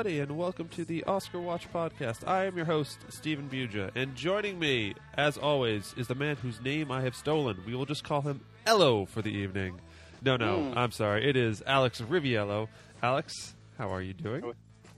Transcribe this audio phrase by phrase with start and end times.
[0.00, 2.26] everybody, and welcome to the Oscar Watch podcast.
[2.26, 6.58] I am your host, Stephen Buja, and joining me, as always, is the man whose
[6.62, 7.58] name I have stolen.
[7.66, 9.78] We will just call him Ello for the evening.
[10.22, 11.28] No, no, I'm sorry.
[11.28, 12.68] It is Alex Riviello.
[13.02, 14.42] Alex, how are you doing?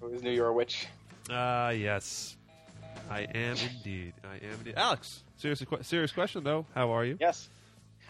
[0.00, 0.86] Who is New York Witch?
[1.28, 2.36] Ah, yes,
[3.10, 4.12] I am indeed.
[4.22, 4.74] I am indeed.
[4.76, 6.64] Alex, serious, serious question though.
[6.76, 7.16] How are you?
[7.18, 7.48] Yes.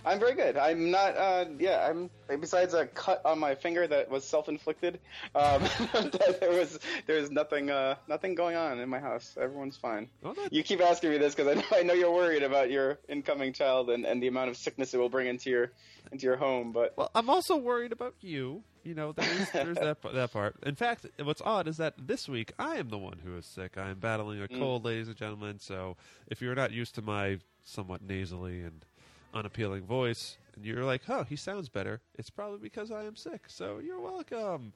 [0.05, 0.57] I'm very good.
[0.57, 1.17] I'm not.
[1.17, 2.11] Uh, yeah, I'm.
[2.41, 4.99] Besides a cut on my finger that was self-inflicted,
[5.35, 5.63] um,
[6.41, 9.37] there was there was nothing uh, nothing going on in my house.
[9.41, 10.09] Everyone's fine.
[10.23, 12.99] Well, You keep asking me this because I know, I know you're worried about your
[13.09, 15.73] incoming child and, and the amount of sickness it will bring into your
[16.11, 16.73] into your home.
[16.73, 18.63] But Well, I'm also worried about you.
[18.85, 20.57] You know, there's, there's that that part.
[20.65, 23.79] In fact, what's odd is that this week I am the one who is sick.
[23.79, 25.59] I am battling a cold, ladies and gentlemen.
[25.61, 28.85] So if you're not used to my somewhat nasally and
[29.33, 33.45] unappealing voice, and you're like, "Oh, he sounds better," it's probably because I am sick.
[33.49, 34.73] So you're welcome.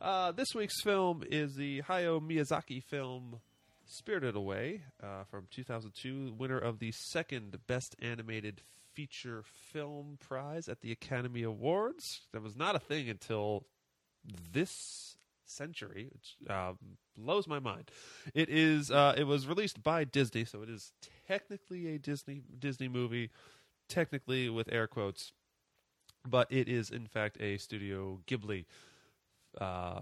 [0.00, 3.40] Uh, this week's film is the Hayao Miyazaki film
[3.84, 8.62] Spirited Away uh, from 2002, winner of the second Best Animated
[8.94, 12.04] Feature Film Prize at the Academy Awards.
[12.32, 13.66] That was not a thing until
[14.52, 16.78] this century, which um,
[17.16, 17.90] blows my mind.
[18.34, 18.90] It is.
[18.90, 20.92] Uh, it was released by Disney, so it is
[21.26, 23.30] technically a Disney Disney movie,
[23.90, 25.32] technically with air quotes,
[26.26, 28.64] but it is in fact a Studio Ghibli
[29.60, 30.00] uh,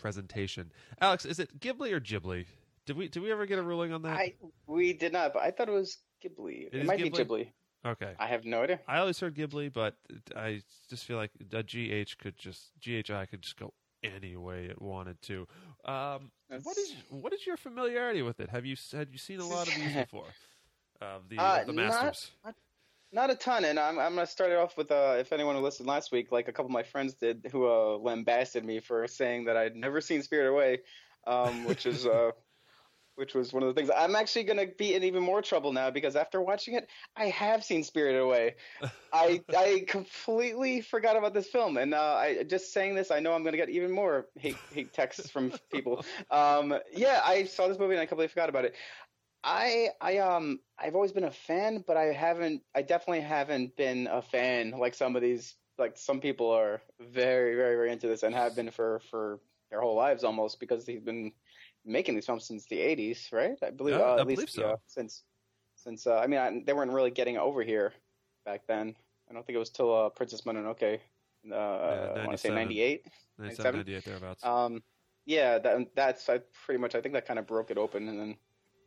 [0.00, 0.72] presentation.
[1.00, 2.46] Alex, is it Ghibli or Ghibli?
[2.86, 4.16] Did we did we ever get a ruling on that?
[4.16, 4.34] I
[4.66, 5.34] we did not.
[5.34, 6.68] But I thought it was Ghibli.
[6.72, 7.26] It might be Ghibli?
[7.26, 7.48] Ghibli.
[7.84, 8.12] okay.
[8.18, 8.80] I have no idea.
[8.88, 9.96] I always heard Ghibli, but
[10.34, 13.72] I just feel like a GH could just GHI could just go
[14.04, 15.48] any way it wanted to.
[15.84, 16.30] Um,
[16.62, 18.50] what is what is your familiarity with it?
[18.50, 20.26] Have you had you seen a lot of these before?
[21.00, 22.30] Of the, Uh, the not- masters.
[23.12, 25.62] Not a ton, and I'm I'm gonna start it off with uh, if anyone who
[25.62, 29.06] listened last week, like a couple of my friends did, who uh, lambasted me for
[29.06, 30.80] saying that I'd never seen Spirit Away,
[31.26, 32.32] um, which is uh,
[33.14, 33.90] which was one of the things.
[33.94, 37.64] I'm actually gonna be in even more trouble now because after watching it, I have
[37.64, 38.56] seen Spirited Away.
[39.12, 43.32] I I completely forgot about this film, and uh, I just saying this, I know
[43.32, 46.04] I'm gonna get even more hate hate texts from people.
[46.30, 48.74] Um, yeah, I saw this movie and I completely forgot about it.
[49.46, 52.62] I I um I've always been a fan, but I haven't.
[52.74, 55.54] I definitely haven't been a fan like some of these.
[55.78, 59.38] Like some people are very very very into this and have been for for
[59.70, 61.32] their whole lives almost because they've been
[61.84, 63.56] making these films since the '80s, right?
[63.62, 63.96] I believe.
[63.96, 64.72] Yeah, uh, I at least believe so.
[64.72, 65.22] uh, since
[65.76, 67.92] since uh, I mean I, they weren't really getting over here
[68.44, 68.96] back then.
[69.30, 70.98] I don't think it was till uh, Princess Mononoke.
[71.48, 72.54] Uh, I want to say 97.
[72.54, 73.06] '98.
[73.38, 74.44] 97, 98 thereabouts.
[74.44, 74.82] Um,
[75.24, 76.96] yeah, that, that's I pretty much.
[76.96, 78.36] I think that kind of broke it open, and then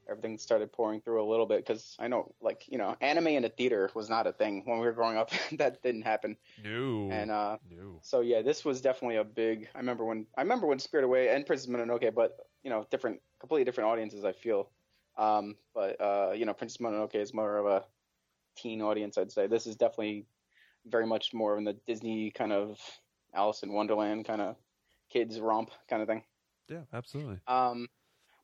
[0.10, 1.66] everything started pouring through a little bit.
[1.66, 4.80] Because I know, like you know, anime in a theater was not a thing when
[4.80, 5.32] we were growing up.
[5.54, 6.38] that didn't happen.
[6.64, 7.10] no.
[7.12, 8.00] And uh, no.
[8.02, 9.68] so yeah, this was definitely a big.
[9.76, 13.22] I remember when I remember when Spirit Away and Princess Mononoke, but you know, different,
[13.40, 14.26] completely different audiences.
[14.26, 14.70] I feel.
[15.18, 17.84] Um, but uh, you know, Princess Mononoke is more of a
[18.56, 19.48] teen audience, I'd say.
[19.48, 20.26] This is definitely
[20.86, 22.80] very much more in the Disney kind of
[23.34, 24.56] Alice in Wonderland kind of
[25.10, 26.24] kids romp kind of thing.
[26.68, 27.40] Yeah, absolutely.
[27.48, 27.88] Um,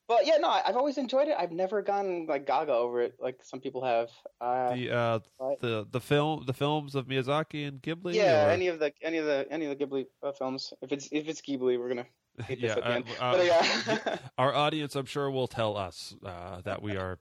[0.08, 1.36] but yeah, no, I've always enjoyed it.
[1.38, 4.10] I've never gone like gaga over it, like some people have.
[4.40, 5.20] Uh, The uh,
[5.62, 8.14] the the film the films of Miyazaki and Ghibli.
[8.14, 10.74] yeah, or- any of the any of the any of the Ghibli uh, films.
[10.82, 12.06] If it's if it's Ghibli, we're gonna
[12.46, 13.06] hate this Yeah, at the uh, end.
[13.20, 17.20] uh, but yeah, Our audience, I'm sure, will tell us uh, that we are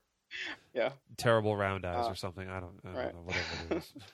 [0.75, 0.91] yeah.
[1.17, 2.49] terrible round eyes or something.
[2.49, 3.15] I don't, I don't right.
[3.15, 3.95] know, whatever it is.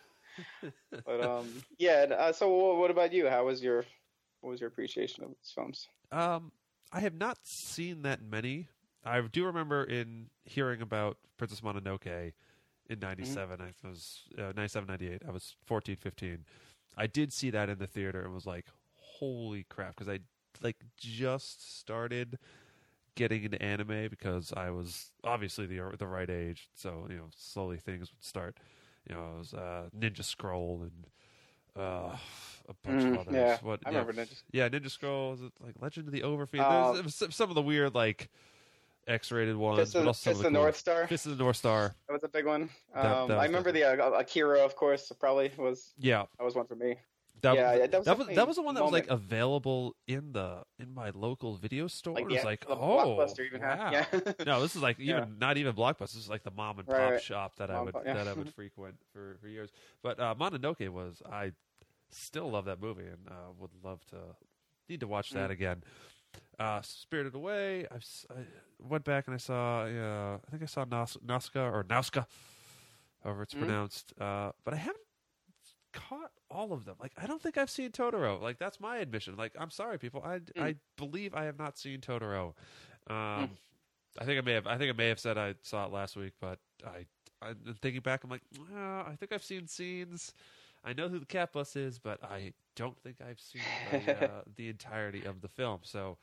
[1.05, 1.49] But um,
[1.79, 2.07] yeah.
[2.17, 3.29] Uh, so what about you?
[3.29, 3.85] How was your
[4.41, 5.87] what was your appreciation of these films?
[6.13, 6.53] Um,
[6.93, 8.69] I have not seen that many.
[9.05, 12.33] I do remember in hearing about Princess Mononoke
[12.89, 13.59] in 97.
[13.59, 13.87] Mm-hmm.
[13.87, 15.23] I was uh, 97, 98.
[15.27, 16.45] I was 14, 15.
[16.97, 18.67] I did see that in the theater and was like,
[18.97, 19.97] holy crap.
[19.97, 20.21] Because I
[20.63, 22.39] like just started
[23.15, 26.69] getting into anime because I was obviously the the right age.
[26.75, 28.59] So, you know, slowly things would start.
[29.09, 31.07] You know, it was uh, Ninja Scroll and
[31.77, 32.17] uh,
[32.69, 33.35] a bunch Mm, of others.
[33.35, 36.61] yeah, what, I yeah, remember Ninja- yeah, Ninja Scroll like Legend of the Overfiend.
[36.61, 38.29] Uh, There's some- some of the weird like
[39.07, 41.07] X-rated ones, Fist but also Fist of of the cool- North Star.
[41.09, 41.95] Fist of the North Star.
[42.07, 42.63] That was a big one.
[42.95, 45.11] Um, that I remember the uh, Akira, of course.
[45.19, 46.97] Probably was Yeah, that was one for me.
[47.43, 49.09] That, Yeah, was, yeah, that was that was that was the one that was like
[49.09, 52.15] available in the in my local video store.
[52.15, 54.33] Like, it was like oh, Blockbuster even had- yeah.
[54.47, 55.25] no, this is like even Yeah.
[55.39, 56.13] not even Blockbuster.
[56.13, 57.23] This is like the mom and pop Right, right.
[57.23, 58.15] shop that I would pop, yeah.
[58.15, 59.71] that I would frequent for for years.
[60.03, 61.53] But uh, Mononoke was I
[62.11, 64.17] still love that movie and uh, would love to
[64.89, 65.35] need to watch Mm.
[65.35, 65.83] that again.
[66.59, 67.87] Uh, Spirited Away.
[67.91, 68.41] I've, I
[68.79, 69.83] went back and I saw.
[69.85, 72.27] Uh, I think I saw Nas- Nazca or Nauska,
[73.25, 73.59] however it's Mhm.
[73.61, 74.13] pronounced.
[74.21, 75.05] Uh, but I haven't
[75.93, 76.97] caught all of them.
[77.01, 78.41] Like I don't think I've seen Totoro.
[78.41, 79.37] Like that's my admission.
[79.37, 80.23] Like I'm sorry, people.
[80.25, 80.63] I Mm.
[80.63, 82.55] I believe I have not seen Totoro.
[83.09, 83.51] Um,
[84.19, 84.67] I think I may have.
[84.67, 87.07] I think I may have said I saw it last week, but I.
[87.43, 88.23] I'm thinking back.
[88.23, 90.35] I'm like, well, I think I've seen scenes.
[90.85, 94.43] I know who the cat bus is, but I don't think I've seen the, uh,
[94.57, 95.81] the entirety of the film.
[95.83, 96.19] So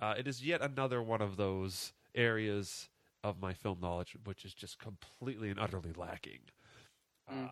[0.00, 2.88] uh, it is yet another one of those areas
[3.22, 6.40] of my film knowledge which is just completely and utterly lacking.
[7.32, 7.46] Mm.
[7.46, 7.50] Uh,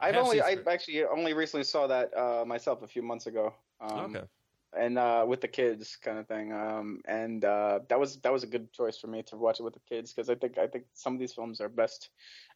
[0.00, 3.54] I've only I actually only recently saw that uh, myself a few months ago.
[3.80, 4.26] Um, okay.
[4.76, 6.52] and uh, with the kids kind of thing.
[6.52, 9.62] Um, and uh, that was that was a good choice for me to watch it
[9.62, 12.10] with the kids because I think I think some of these films are best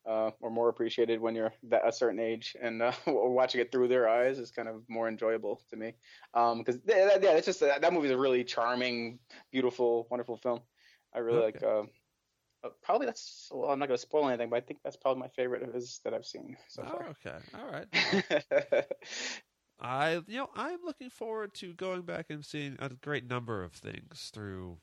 [0.07, 3.89] uh, or more appreciated when you're that a certain age, and uh, watching it through
[3.89, 5.95] their eyes is kind of more enjoyable to me.
[6.33, 9.19] Because yeah, yeah, it's just that, that movie is a really charming,
[9.51, 10.61] beautiful, wonderful film.
[11.15, 11.67] I really Okay.
[11.67, 11.89] like.
[12.65, 13.49] Uh, probably that's.
[13.53, 15.75] Well, I'm not going to spoil anything, but I think that's probably my favorite of
[15.75, 17.39] his that I've seen so Oh, okay.
[17.55, 17.87] All right.
[19.81, 23.73] I you know I'm looking forward to going back and seeing a great number of
[23.73, 24.79] things through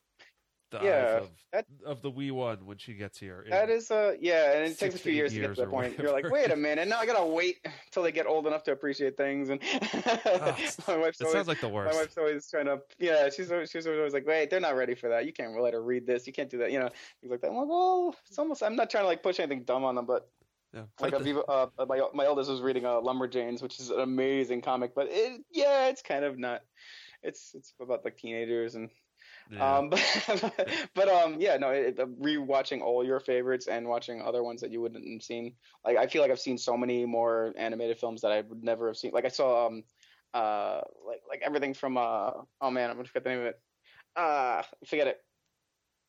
[0.71, 3.43] the Yeah, of that- of the wee one when she gets here.
[3.49, 5.69] That is a yeah, and it takes a few eight years to get to that
[5.69, 5.97] point.
[5.97, 7.57] You're like, wait a minute, now I gotta wait
[7.87, 9.49] until they get old enough to appreciate things.
[9.49, 9.61] And
[10.05, 11.93] my wife's It always sounds like the worst.
[11.95, 14.95] my wife's always trying to yeah, she's always, she's always like, wait, they're not ready
[14.95, 15.25] for that.
[15.25, 16.27] You can't let her read this.
[16.27, 16.71] You can't do that.
[16.71, 16.89] You know,
[17.21, 17.49] things like that.
[17.49, 18.61] I'm like, well, it's almost.
[18.63, 20.29] I'm not trying to like push anything dumb on them, but
[20.73, 20.83] Yeah.
[20.99, 24.61] like Like Aviva, uh, my my eldest was reading uh, Lumberjanes, which is an amazing
[24.61, 26.61] comic, but it yeah, it's kind of not.
[27.23, 28.89] It's it's about like teenagers and
[29.49, 29.77] yeah.
[29.77, 34.61] um, but, but um, yeah, no, it, rewatching all your favorites and watching other ones
[34.61, 35.53] that you wouldn't have seen.
[35.85, 38.87] Like, I feel like I've seen so many more animated films that I would never
[38.87, 39.11] have seen.
[39.11, 39.83] Like, I saw um,
[40.33, 42.31] uh, like like everything from uh,
[42.61, 43.59] oh man, I'm gonna forget the name of it.
[44.15, 45.17] Uh, forget it.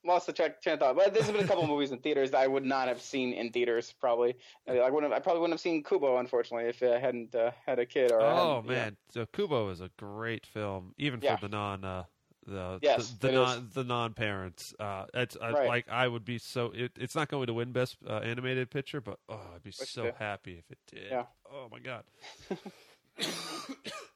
[0.02, 0.96] Lost the track, train of thought.
[0.96, 3.52] But there's been a couple movies in theaters that I would not have seen in
[3.52, 3.94] theaters.
[4.00, 5.12] Probably, I wouldn't.
[5.12, 8.10] Have, I probably wouldn't have seen Kubo, unfortunately, if I hadn't uh, had a kid.
[8.10, 11.36] Or oh man, so Kubo is a great film, even Yeah.
[11.36, 12.04] for the non uh,
[12.50, 13.34] the Yes, the, the is.
[13.34, 14.74] non the non parents.
[14.78, 15.68] Uh, it's uh, Right.
[15.68, 16.72] like I would be so.
[16.74, 19.90] It, it's not going to win best uh, animated picture, but oh, I'd be Wish
[19.90, 20.14] so did.
[20.18, 21.10] happy if it did.
[21.10, 21.24] Yeah.
[21.50, 22.04] Oh my god.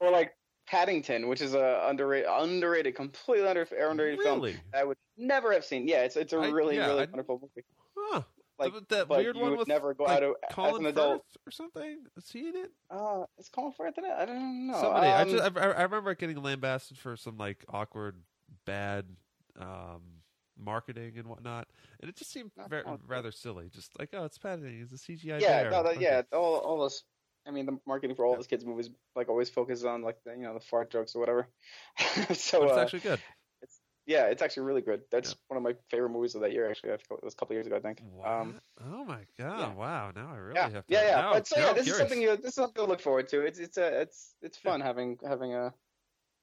[0.00, 0.34] or like
[0.66, 4.46] Paddington, which is a underrated, underrated, completely under, underrated film.
[4.74, 5.86] I would never have seen.
[5.88, 7.66] Yeah, it's it's a I- really yeah, really I- wonderful movie.
[7.96, 8.22] Huh.
[8.58, 10.92] Like, Th- that but weird one with never go like, out of, as Colin an
[10.92, 11.24] adult.
[11.32, 12.04] Firth or something.
[12.16, 12.70] Is he in it?
[12.90, 14.12] Uh, is Colin Firth in it?
[14.16, 14.80] I don't know.
[14.80, 15.06] Somebody.
[15.08, 18.16] I Um, just I, I remember getting lambasted for some like awkward,
[18.64, 19.06] bad
[19.58, 20.02] um,
[20.56, 21.66] marketing and whatnot,
[22.00, 23.70] and it just seemed Not ver- Colin rather silly.
[23.70, 24.80] Just like, oh, it's padding.
[24.82, 25.70] It's a CGI yeah, bear.
[25.72, 26.02] no, that, Okay.
[26.02, 27.02] yeah, all all those.
[27.46, 28.36] I mean, the marketing for all Yeah.
[28.38, 31.18] those kids movies like always focuses on like the, you know the fart jokes or
[31.20, 31.48] whatever.
[32.28, 33.20] But so it's uh, actually good.
[34.06, 35.02] Yeah, it's actually really good.
[35.10, 35.36] That's Yeah.
[35.48, 36.68] one of my favorite movies of that year.
[36.70, 38.02] Actually, it was a couple years ago, I think.
[38.02, 38.40] Wow.
[38.42, 39.58] Um, oh my god!
[39.58, 39.74] yeah.
[39.74, 40.12] Wow.
[40.14, 40.92] Now I really yeah, have to.
[40.92, 41.30] yeah, yeah.
[41.32, 43.40] But so yeah, this is something you this is something to look forward to.
[43.40, 45.72] It's it's a it's it's fun having having a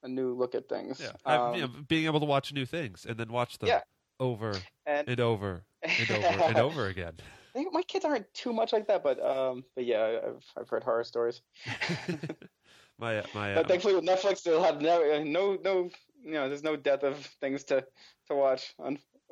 [0.04, 1.00] a new look at things.
[1.00, 1.12] Yeah.
[1.26, 3.82] Um, you know, being able to watch new things and then watch them Yeah.
[4.20, 4.54] over
[4.86, 7.14] and and over and over and over again.
[7.54, 11.04] My kids aren't too much like that, but um, but yeah, I've I've heard horror
[11.04, 11.42] stories.
[12.98, 15.90] my uh, my But uh, thankfully, with Netflix, they'll have no no no
[16.24, 17.86] you know, there's no death of things to
[18.28, 18.74] to watch.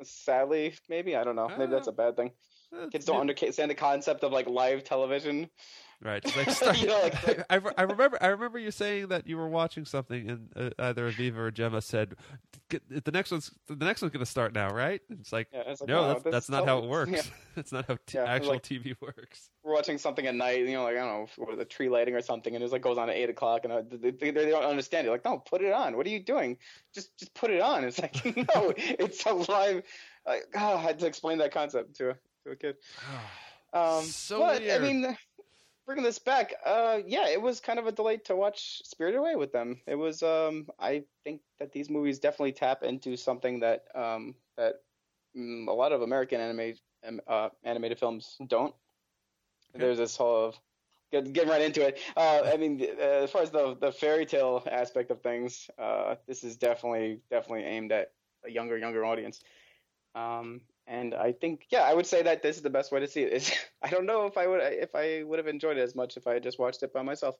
[0.02, 1.48] Sadly, maybe I don't know.
[1.48, 2.32] Maybe that's a bad thing.
[2.72, 5.50] uh, Kids don't understand the concept of like live television.
[6.02, 6.22] Right.
[6.22, 9.36] Just like start, You know, like- I, I remember I remember you saying that you
[9.36, 12.14] were watching something and uh, either Aviva or Gemma said
[12.70, 15.02] "Get- the next one's the next one's going to start now, right?
[15.10, 17.10] And it's like Yeah, it's like, no, no, that's, that's not how it works.
[17.12, 17.22] Yeah.
[17.54, 19.50] that's not how t- Yeah, actual like- TV works.
[19.62, 22.22] We're watching something at night, you know, like I don't know, the tree lighting or
[22.22, 24.64] something, and it's like goes on at eight o'clock, and uh, they, they, they don't
[24.64, 25.10] understand it.
[25.10, 25.98] Like, no, put it on.
[25.98, 26.56] What are you doing?
[26.94, 27.84] Just just put it on.
[27.84, 29.82] It's like no, it's a live.
[30.26, 32.14] Like, oh, I had to explain that concept to a,
[32.46, 32.76] to a kid.
[33.72, 34.82] Um, So but weird.
[34.82, 35.16] I mean,
[35.90, 39.34] bringing this back, uh, yeah, it was kind of a delight to watch Spirited Away
[39.34, 39.80] with them.
[39.88, 44.82] It was, um, I think that these movies definitely tap into something that um, that
[45.36, 46.74] mm, a lot of American anime
[47.26, 48.72] uh, animated films don't.
[49.74, 49.84] Okay.
[49.84, 50.60] There's this whole of
[51.10, 51.98] get, getting right into it.
[52.16, 56.14] Uh, I mean, uh, as far as the the fairy tale aspect of things, uh,
[56.28, 58.12] this is definitely definitely aimed at
[58.46, 59.40] a younger younger audience.
[60.14, 63.06] Um, and I think, yeah, I would say that this is the best way to
[63.06, 63.32] see it.
[63.32, 66.16] Is I don't know if I would if I would have enjoyed it as much
[66.16, 67.36] if I had just watched it by myself.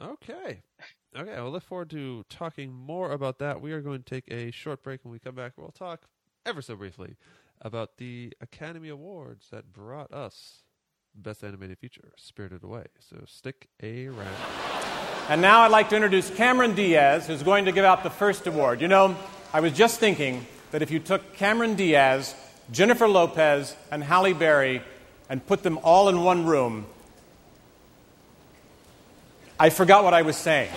[0.00, 0.62] Okay.
[1.14, 3.60] Okay, I will look forward to talking more about that.
[3.60, 5.04] We are going to take a short break.
[5.04, 6.06] When we come back, we'll talk
[6.46, 7.16] ever so briefly
[7.60, 10.62] about the Academy Awards that brought us
[11.14, 12.86] Best Animated Feature, Spirited Away.
[13.00, 14.34] So stick around.
[15.28, 18.46] And now I'd like to introduce Cameron Diaz, who's going to give out the first
[18.46, 18.80] award.
[18.80, 19.14] You know,
[19.52, 22.34] I was just thinking that if you took Cameron Diaz,
[22.70, 24.82] Jennifer Lopez, and Halle Berry
[25.28, 26.86] and put them all in one room,
[29.60, 30.72] I forgot what I was saying.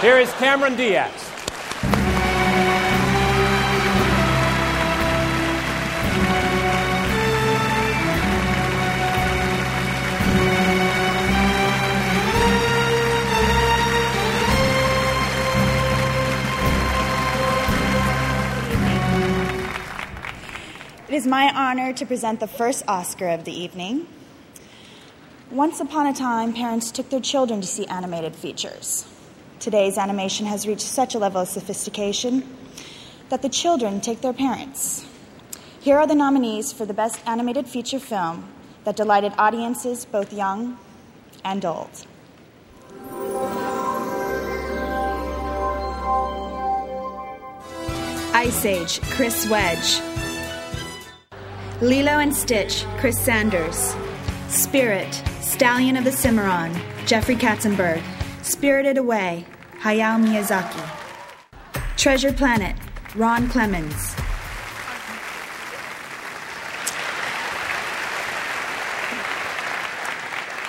[0.00, 1.33] Here is Cameron Diaz.
[21.14, 24.08] It is my honor to present the first Oscar of the evening.
[25.48, 29.06] Once upon a time, parents took their children to see animated features.
[29.60, 32.42] Today's animation has reached such a level of sophistication
[33.28, 35.06] that the children take their parents.
[35.80, 38.48] Here are the nominees for the Best Animated Feature Film
[38.82, 40.76] that delighted audiences both young
[41.44, 42.08] and old.
[48.34, 50.13] Ice Age, Chris Wedge.
[51.84, 53.94] Lilo and Stitch, Chris Sanders.
[54.48, 55.12] Spirit,
[55.42, 56.74] Stallion of the Cimarron,
[57.04, 58.02] Jeffrey Katzenberg.
[58.42, 59.44] Spirited Away,
[59.82, 60.82] Hayao Miyazaki.
[61.98, 62.74] Treasure Planet,
[63.14, 64.16] Ron Clements.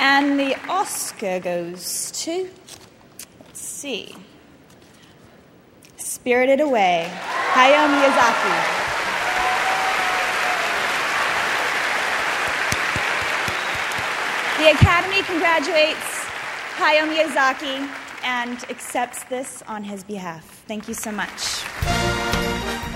[0.01, 2.49] And the Oscar goes to,
[3.39, 4.13] let's see,
[5.95, 7.09] Spirited Away,
[7.53, 8.84] Hayao Miyazaki.
[14.65, 16.25] The Academy congratulates
[16.79, 17.87] Hayao Miyazaki
[18.23, 20.63] and accepts this on his behalf.
[20.67, 21.61] Thank you so much.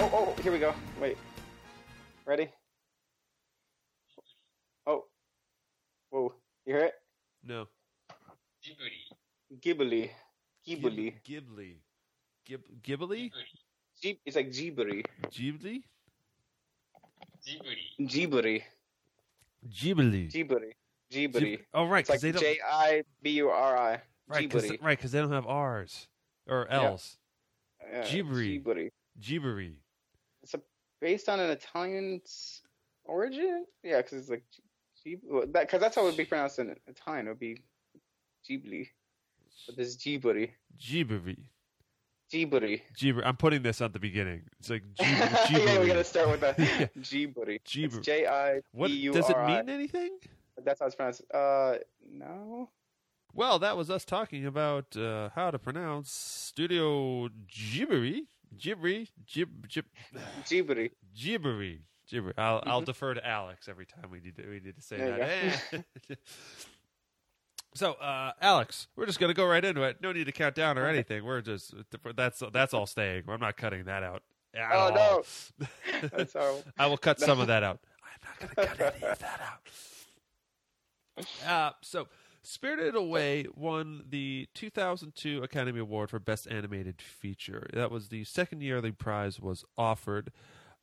[0.01, 0.73] Oh, oh, here we go.
[0.99, 1.15] Wait.
[2.25, 2.49] Ready?
[4.88, 5.05] Oh.
[6.09, 6.33] Whoa.
[6.65, 6.93] You hear it?
[7.43, 7.67] No.
[9.61, 10.09] Ghibli.
[10.65, 11.13] Ghibli.
[11.23, 11.75] Ghibli.
[12.47, 13.31] Gib- Ghibli?
[14.01, 15.03] Ghib- it's like Ghibli.
[15.29, 15.83] Ghibli?
[17.45, 18.07] Ghibli.
[18.09, 18.63] Ghibli.
[19.69, 20.31] Ghibli.
[20.33, 20.71] Ghibli.
[21.73, 22.41] Oh, right, It's like 'cause they don't.
[22.41, 24.01] J I B U R I.
[24.27, 26.07] right, because they don't have R's
[26.47, 27.17] or L's.
[27.91, 28.03] Yeah.
[28.03, 28.91] Ghibli.
[29.19, 29.73] Ghibli.
[30.43, 30.61] It's a,
[31.01, 32.21] based on an Italian
[33.05, 33.65] origin.
[33.83, 34.43] Yeah, because it's like
[35.23, 37.27] well, that because that's how it would be pronounced in Italian.
[37.27, 37.63] It would be
[38.47, 38.87] Ghibli.
[39.65, 40.51] But this is Ghibli.
[40.79, 41.37] Ghibli.
[42.31, 42.81] Ghibli.
[42.95, 43.21] Ghibli.
[43.25, 44.43] I'm putting this at the beginning.
[44.59, 45.65] It's like Ghibli.
[45.65, 46.59] yeah, we gotta start with that.
[46.59, 46.87] Yeah.
[46.97, 47.59] Ghibli.
[47.65, 47.85] Ghibli.
[47.97, 49.69] It's J I B What does it mean?
[49.69, 50.19] Anything?
[50.63, 51.23] That's how it's pronounced.
[51.33, 51.75] Uh,
[52.09, 52.69] no.
[53.33, 58.21] Well, that was us talking about uh, how to pronounce Studio Ghibli.
[58.57, 59.07] Ghibli.
[59.31, 59.85] Gib, gib,
[60.45, 60.91] Ghibli.
[61.15, 61.79] Ghibli.
[62.11, 62.33] Ghibli.
[62.37, 65.17] I'll, I'll defer to Alex every time we need to, we need to say Mm-hmm.
[65.71, 66.17] There that.
[67.75, 69.97] so, uh, Alex, we're just gonna go right into it.
[70.01, 71.23] No need to count down or anything.
[71.23, 71.75] We're just
[72.15, 73.23] that's that's all staying.
[73.29, 74.23] I'm not cutting that out.
[74.57, 74.91] Oh, all.
[74.91, 75.67] no.
[76.11, 76.63] That's horrible.
[76.77, 77.79] I will cut some of that out.
[78.03, 79.59] I'm not going to cut any of that out.
[81.47, 82.07] Uh, so,
[82.41, 87.67] Spirited Away won the 2002 Academy Award for Best Animated Feature.
[87.73, 90.31] That was the second year the prize was offered.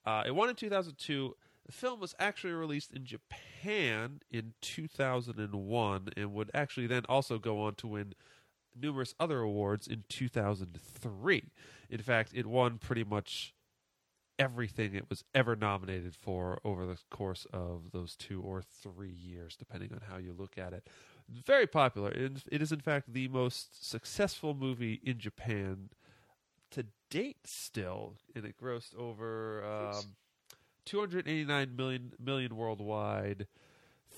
[0.05, 1.35] Uh, it won in 2002.
[1.66, 7.62] The film was actually released in Japan in 2001 and would actually then also go
[7.62, 8.14] on to win
[8.81, 11.50] numerous other awards in 2003.
[11.90, 13.55] In fact, it won pretty much
[14.38, 19.57] everything it was ever nominated for over the course of those two or three years,
[19.57, 20.88] depending on how you look at it.
[21.28, 22.11] Very popular.
[22.11, 25.90] It it is, in fact, the most successful movie in Japan
[26.71, 30.16] to date, still, and it grossed over um,
[30.85, 33.47] 289 million million worldwide,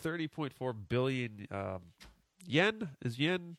[0.05, 1.81] 30.4 billion um,
[2.47, 2.91] yen.
[3.03, 3.57] Is yen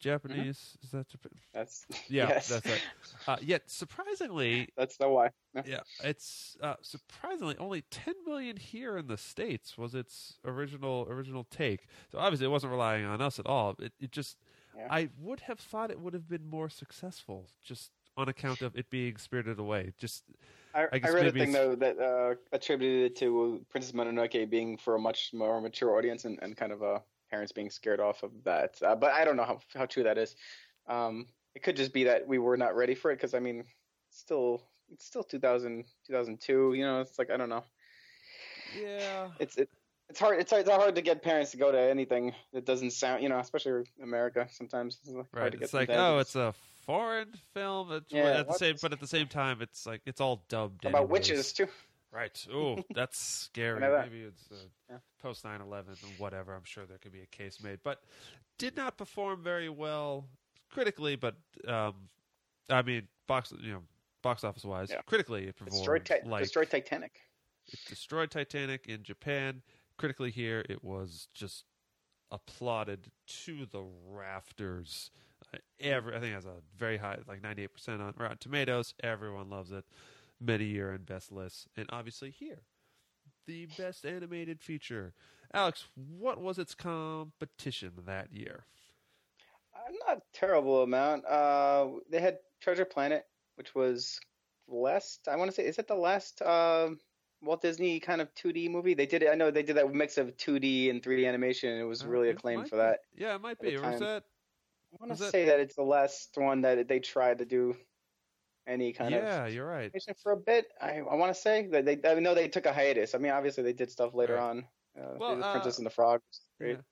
[0.00, 0.76] Japanese?
[0.82, 1.32] Is that Japan?
[1.54, 2.48] That's Yeah, yes.
[2.48, 2.82] that's right.
[3.28, 5.30] Uh, yet surprisingly, That's the why.
[5.64, 11.44] yeah, it's uh, surprisingly only 10 million here in the states was its original original
[11.50, 11.86] take.
[12.10, 13.76] So obviously, it wasn't relying on us at all.
[13.78, 14.36] It, it just,
[14.76, 14.88] Yeah.
[14.90, 18.90] I would have thought it would have been more successful, just on account of it
[18.90, 19.92] being spirited away.
[19.98, 20.24] Just
[20.74, 24.48] I, I I, guess read a thing though that uh, attributed it to Princess Mononoke
[24.48, 26.98] being for a much more mature audience and, and kind of uh,
[27.30, 28.74] parents being scared off of that.
[28.82, 30.36] Uh, but I don't know how how true that is.
[30.88, 33.64] Um, it could just be that we were not ready for it because I mean,
[34.10, 36.74] still it's still 2000 2002.
[36.74, 37.64] You know, it's like I don't know.
[38.80, 39.68] yeah, It's it.
[40.08, 40.40] It's hard.
[40.40, 43.38] It's, it's hard to get parents to go to anything that doesn't sound, you know,
[43.38, 44.48] especially America.
[44.50, 45.52] Sometimes it's like hard right.
[45.52, 46.52] to It's them like oh, it's a
[46.84, 47.92] foreign film.
[47.92, 50.84] It's, Yeah, at the same, but at the same time, it's like it's all dubbed.
[50.84, 51.10] about anyways.
[51.10, 51.68] witches too.
[52.12, 52.46] Right.
[52.52, 53.80] Oh, that's scary.
[53.80, 54.56] Maybe it's uh,
[54.90, 54.96] Yeah.
[55.22, 56.54] post 9 11 and whatever.
[56.54, 57.78] I'm sure there could be a case made.
[57.84, 58.02] But
[58.58, 60.26] did not perform very well
[60.70, 61.36] critically, but
[61.68, 61.94] um,
[62.68, 63.82] I mean, box you know,
[64.22, 65.02] box office wise, Yeah.
[65.06, 67.20] critically it performed Destroyed, ti- like destroyed Titanic.
[67.72, 69.62] it destroyed Titanic in Japan.
[69.96, 71.64] Critically here, it was just
[72.32, 73.10] applauded
[73.44, 75.10] to the rafters.
[75.54, 78.38] Uh, every I think it has a very high, like ninety eight percent on Rotten
[78.38, 78.94] Tomatoes.
[79.02, 79.84] Everyone loves it.
[80.40, 82.62] Many year and best lists, and obviously here,
[83.46, 85.12] the best animated feature.
[85.52, 88.64] Alex, what was its competition that year?
[89.74, 91.26] Uh, not a terrible amount.
[91.26, 93.24] Uh, they had Treasure Planet,
[93.56, 94.18] which was
[94.66, 95.28] last.
[95.28, 96.90] I want to say, is it the last uh,
[97.42, 98.94] Walt Disney kind of 2D movie?
[98.94, 99.30] They did it.
[99.30, 101.70] I know they did that mix of 2D and 3D animation.
[101.70, 102.82] And it was Uh, really it acclaimed for be.
[102.82, 103.00] that.
[103.14, 103.76] Yeah, it might be.
[103.76, 104.24] Or was that?
[104.92, 107.76] I want to say that it's the last one that they tried to do
[108.66, 109.92] any kind of Yeah, you're right.
[110.22, 110.66] for a bit.
[110.80, 112.00] I I want to say that they.
[112.08, 113.14] I know they took a hiatus.
[113.14, 114.42] I mean, obviously they did stuff later Right.
[114.42, 114.68] on.
[114.98, 116.20] Uh, Well, the uh, Princess and the Frog.
[116.58, 116.76] great.
[116.76, 116.82] Yeah.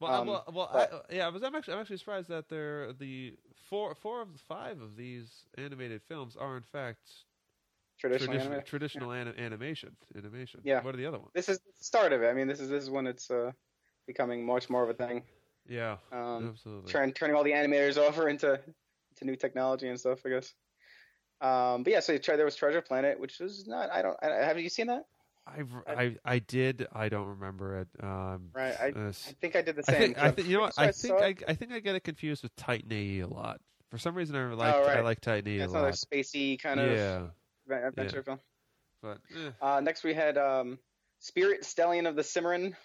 [0.00, 1.42] Well, uh, Um, well, well but- I, yeah, I was.
[1.42, 3.36] I'm actually, I'm actually surprised that there the
[3.68, 7.10] four, four of the five of these animated films are in fact
[7.98, 8.64] Traditional tradition, anime.
[8.64, 9.94] traditional ani- animation.
[10.16, 10.60] Animation.
[10.64, 10.82] Yeah.
[10.82, 11.30] What are the other ones?
[11.34, 12.28] This is the start of it.
[12.28, 13.52] I mean, this is this is when it's uh,
[14.06, 15.22] becoming much more of a thing.
[15.68, 16.90] Yeah, Um, absolutely.
[16.90, 18.54] turn, turning all the animators over into
[19.10, 20.24] into new technology and stuff.
[20.24, 20.54] I guess.
[21.40, 23.90] Um, but yeah, so there was Treasure Planet, which was not.
[23.90, 24.16] I don't.
[24.22, 25.06] I, have you seen that?
[25.46, 26.86] I've, I, I did.
[26.92, 27.88] I don't remember it.
[28.02, 28.74] Um, Right.
[28.80, 29.96] I, uh, I think I did the same.
[29.98, 30.16] think.
[30.16, 30.48] 'cause I think.
[30.48, 30.74] You know what?
[30.78, 31.14] I think.
[31.14, 31.34] I.
[31.48, 33.60] I think I get it confused with Titan AE a lot.
[33.90, 34.74] For some reason, I like.
[34.74, 35.88] Oh, I like Titan AE Yeah, a lot.
[35.88, 37.26] it's another spacey kind of Yeah,
[37.68, 38.22] adve- adventure Yeah.
[38.22, 38.40] film.
[39.02, 40.78] but eh, Uh, next we had um,
[41.20, 42.76] Spirit Stallion of the Cimarron,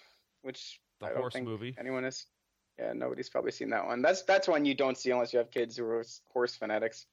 [0.42, 1.76] which the I don't horse think movie.
[1.78, 2.26] anyone is.
[2.78, 4.02] Yeah, nobody's probably seen that one.
[4.02, 7.06] That's that's one you don't see unless you have kids who are horse fanatics.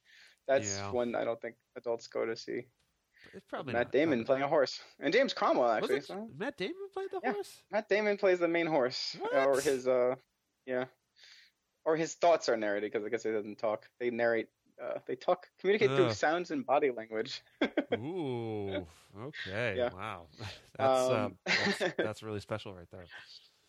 [0.47, 0.91] That's Yeah.
[0.91, 2.65] one I don't think adults go to see.
[3.33, 5.97] It's probably Matt Damon probably playing a horse, and James Cromwell actually.
[5.97, 7.33] it so- Matt Damon played the Yeah.
[7.33, 7.63] horse?
[7.71, 10.15] Matt Damon plays the main horse, or his uh,
[10.65, 10.85] yeah,
[11.85, 13.89] or his thoughts are narrated because I guess he doesn't talk.
[13.99, 14.49] They narrate.
[14.81, 17.41] Uh, they talk, communicate through sounds and body language.
[17.93, 18.85] Ooh,
[19.17, 19.93] okay, Yeah.
[19.93, 20.27] wow,
[20.77, 23.05] that's, um, Um, that's that's really special right there.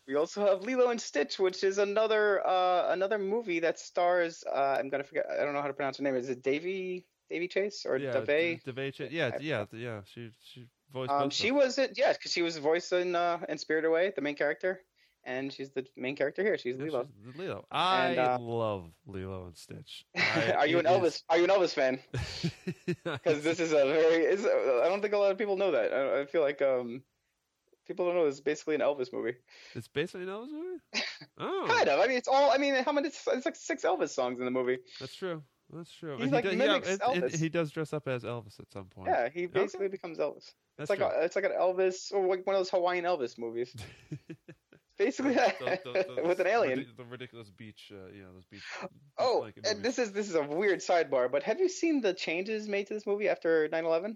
[0.07, 4.43] We also have Lilo and Stitch, which is another uh, another movie that stars.
[4.45, 5.25] Uh, I'm gonna forget.
[5.29, 6.15] I don't know how to pronounce her name.
[6.15, 8.61] Is it Davy Davy Chase or yeah, Davey?
[8.63, 10.01] D- Davey Ch- yeah, yeah, yeah.
[10.05, 11.97] She she voiced Um, she of was it.
[11.97, 14.81] Yeah, because she was voiced in uh, in Spirit Away, the main character,
[15.23, 16.57] and she's the main character here.
[16.57, 16.85] She's them.
[16.87, 17.07] Yeah, Lilo.
[17.25, 17.65] she's Lilo.
[17.71, 20.05] I And, uh, love Lilo and Stitch.
[20.15, 21.05] I- are you an Elvis?
[21.07, 21.99] is- Are you an Elvis fan?
[23.03, 24.27] Because this is a very.
[24.29, 25.93] I don't think a lot of people know that.
[25.93, 27.03] I, I feel like um,
[27.87, 29.35] people don't know this is basically an Elvis movie.
[29.75, 30.79] it's basically an Elvis movie.
[31.37, 31.99] Oh, Kind of.
[31.99, 32.51] I mean, it's all.
[32.51, 33.07] I mean, how many?
[33.07, 34.77] It's, like six Elvis songs in the movie.
[34.99, 35.41] that's true.
[35.71, 36.17] That's true.
[36.17, 37.35] He, And like, does- mimics and Elvis.
[37.39, 39.09] he does dress up as Elvis at some point.
[39.09, 40.51] Yeah, he basically becomes Elvis.
[40.77, 41.07] that's It's like true.
[41.07, 43.73] a, it's like an Elvis or like one of those Hawaiian Elvis movies.
[44.97, 46.85] Basically, Those- those- those with an alien.
[46.95, 48.63] the ridiculous beach, uh, you know, those beach.
[49.17, 52.13] Oh, like, and this is this is a weird sidebar, but have you seen the
[52.13, 54.15] changes made to this movie after 9/11?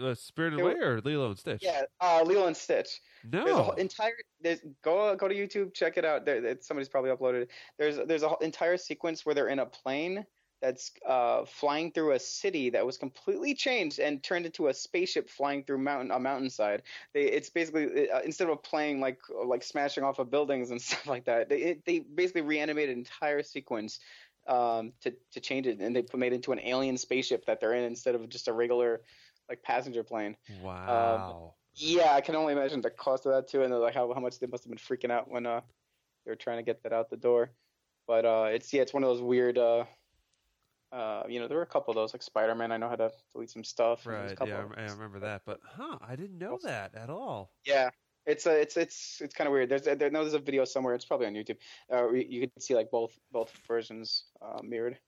[0.00, 1.62] Uh, Spirited Away or Lilo and Stitch?
[1.62, 3.00] Yeah, uh, Lilo and Stitch.
[3.24, 3.62] There's a No.
[3.62, 6.24] whole entire there's go go to YouTube, check it out.
[6.24, 7.50] There, it- somebody's probably uploaded it.
[7.78, 10.26] There's there's a whole entire sequence where they're in a plane
[10.60, 15.28] that's uh, flying through a city that was completely changed and turned into a spaceship
[15.28, 16.82] flying through mountain a mountainside.
[17.12, 20.80] They it's basically uh, instead of a plane like like smashing off of buildings and
[20.82, 21.48] stuff like that.
[21.48, 24.00] They it, they basically reanimated an entire sequence
[24.46, 27.60] um, to to change it, and they put- made it into an alien spaceship that
[27.60, 29.02] they're in instead of just a regular
[29.48, 30.36] like passenger plane.
[30.62, 31.54] wow.
[31.76, 34.38] Yeah, I can only imagine the cost of that too, and like how how much
[34.38, 35.60] they must have been freaking out when uh
[36.24, 37.50] they were trying to get that out the door.
[38.06, 39.58] But uh, it's yeah, it's one of those weird.
[39.58, 39.84] Uh,
[40.92, 42.70] uh, you know, there were a couple of those like Spider Man.
[42.70, 44.06] I know how to delete some stuff.
[44.06, 44.36] right.
[44.46, 45.42] Yeah, I, I remember that.
[45.44, 47.50] But huh, I didn't know that at all.
[47.64, 47.90] Yeah,
[48.26, 49.68] it's a, it's it's it's kind of weird.
[49.70, 50.94] There's there, no, there's a video somewhere.
[50.94, 51.56] It's probably on YouTube.
[51.92, 54.98] Uh, you you could see like both both versions uh, mirrored.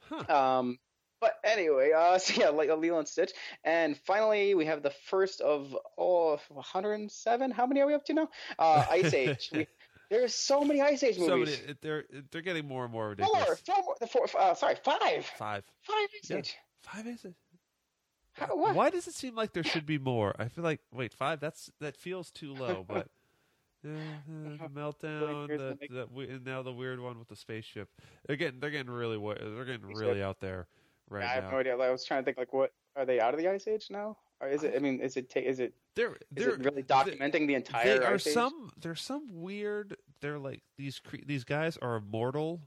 [0.00, 0.58] Huh.
[0.58, 0.78] Um,
[1.20, 3.32] but anyway, uh, so yeah, like Lilo and Stitch,
[3.64, 7.50] and finally we have the first of oh 107.
[7.50, 8.28] How many are we up to now?
[8.58, 9.50] Uh, Ice Age.
[9.52, 9.66] we,
[10.10, 11.60] there's so many Ice Age So many, movies.
[11.82, 13.60] they're they're getting more and more ridiculous.
[13.64, 15.64] four, more, the four, uh, sorry, five, Five.
[15.82, 16.36] five Ice Yeah.
[16.38, 16.56] Age.
[16.82, 17.34] Five Ice it?
[18.32, 18.74] How, what?
[18.74, 20.34] Why does it seem like there should be more?
[20.38, 21.40] I feel like wait, five.
[21.40, 22.84] That's that feels too low.
[22.88, 23.08] But
[23.82, 23.92] yeah,
[24.62, 27.88] uh, meltdown, the, the and now the weird one with the spaceship.
[28.26, 30.68] They're they're getting really they're getting really out there
[31.10, 31.50] right I have now.
[31.50, 31.76] no idea.
[31.76, 33.88] Like, I was trying to think, like, what are they out of the Ice Age
[33.90, 34.16] now?
[34.40, 34.74] Or is it?
[34.74, 35.28] I mean, is it?
[35.28, 35.74] Ta- is it?
[35.94, 38.32] They're they're it really documenting the entire There are Ice Age?
[38.32, 38.72] some.
[38.80, 39.96] There's some weird.
[40.22, 40.98] They're like these.
[40.98, 42.62] cre- These guys are immortal,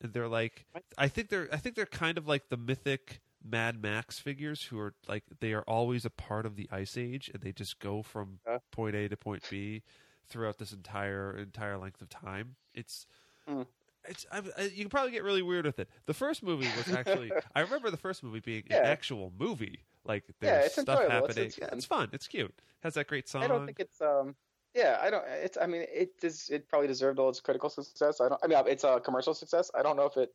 [0.00, 0.66] and they're like.
[0.72, 0.84] What?
[0.96, 1.48] I think they're.
[1.52, 5.52] I think they're kind of like the mythic Mad Max figures, who are like they
[5.52, 8.38] are always a part of the Ice Age, and they just go from
[8.70, 9.82] point A to point B
[10.28, 12.54] throughout this entire entire length of time.
[12.72, 13.06] It's.
[13.48, 13.62] Hmm.
[14.08, 15.88] It's I, I, you can probably get really weird with it.
[16.06, 18.78] The first movie was actually I remember the first movie being Yeah.
[18.80, 19.80] an actual movie.
[20.04, 21.26] Like Yeah, there's it's stuff enjoyable.
[21.28, 21.44] Happening.
[21.46, 21.68] it's fun.
[21.72, 22.08] It's fun.
[22.12, 22.54] It's cute.
[22.82, 23.42] Has that great song.
[23.44, 24.34] I don't think it's um
[24.74, 25.24] Yeah, I don't.
[25.26, 25.56] It's.
[25.60, 26.50] I mean, it does.
[26.50, 28.20] It probably deserved all its critical success.
[28.20, 28.40] I don't.
[28.44, 29.70] I mean, it's a commercial success.
[29.74, 30.34] I don't know if it.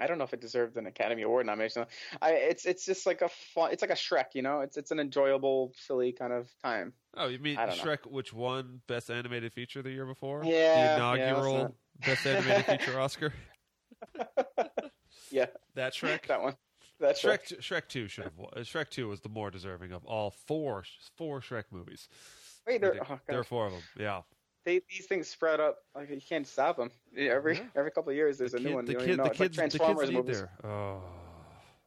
[0.00, 1.86] I don't know if it deserved an Academy Award nomination.
[2.20, 2.32] I.
[2.32, 2.66] It's.
[2.66, 3.72] It's just like a fun.
[3.72, 4.34] It's like a Shrek.
[4.34, 4.60] You know.
[4.60, 4.76] It's.
[4.76, 6.92] It's an enjoyable, silly kind of time.
[7.16, 7.74] Oh, you mean don't know.
[7.74, 10.44] Shrek, which won Best Animated Feature the year before?
[10.44, 13.32] Yeah, the inaugural that's Best Animated Feature Oscar.
[15.30, 16.26] Yeah, That Shrek.
[16.28, 16.54] that one.
[17.00, 17.44] That Shrek.
[17.46, 18.36] t- Shrek Two should have.
[18.36, 18.50] won.
[18.58, 20.84] Shrek Two was the more deserving of all four
[21.16, 22.08] four Shrek movies.
[22.66, 22.96] Wait, there.
[23.08, 23.82] Oh, there are four of them.
[23.98, 24.22] Yeah.
[24.64, 25.76] They, these things spread up.
[25.94, 26.90] Like you can't stop them.
[27.16, 27.62] Every Yeah.
[27.76, 28.84] every couple of years, there's the a new one.
[28.86, 29.56] The, kid, the like kids.
[29.56, 30.40] The kids Transformers movies.
[30.40, 30.70] their.
[30.70, 31.02] Oh,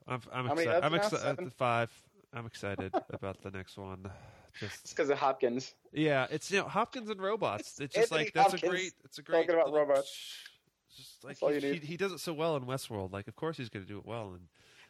[0.07, 0.21] I'm.
[0.31, 0.83] I'm excited.
[0.83, 1.53] I'm there excited.
[1.53, 1.91] Five.
[2.33, 4.05] I'm excited about the next one.
[4.59, 5.73] It's Just because of Hopkins.
[5.93, 7.69] yeah, it's you know Hopkins and robots.
[7.69, 8.93] It's, It's just Anthony like that's a great.
[9.05, 9.47] It's a great.
[9.47, 10.37] talking about little- robots.
[10.95, 11.83] Just like That's all he, you he, need.
[11.83, 13.13] he does it so well in Westworld.
[13.13, 14.41] Like, of course he's going to do it well in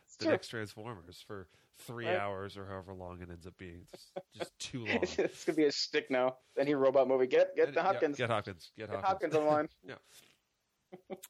[0.08, 0.32] It's the true.
[0.32, 1.48] next Transformers for
[1.78, 2.18] three Right.
[2.18, 3.86] hours or however long it ends up being.
[3.94, 5.00] It's just too long.
[5.04, 6.38] it's, it's gonna be a stick now.
[6.58, 8.18] Any robot movie, get get And- the yeah, Hopkins.
[8.18, 8.72] get Hopkins.
[8.78, 9.34] Get Get Hopkins.
[9.34, 9.70] Hopkins online.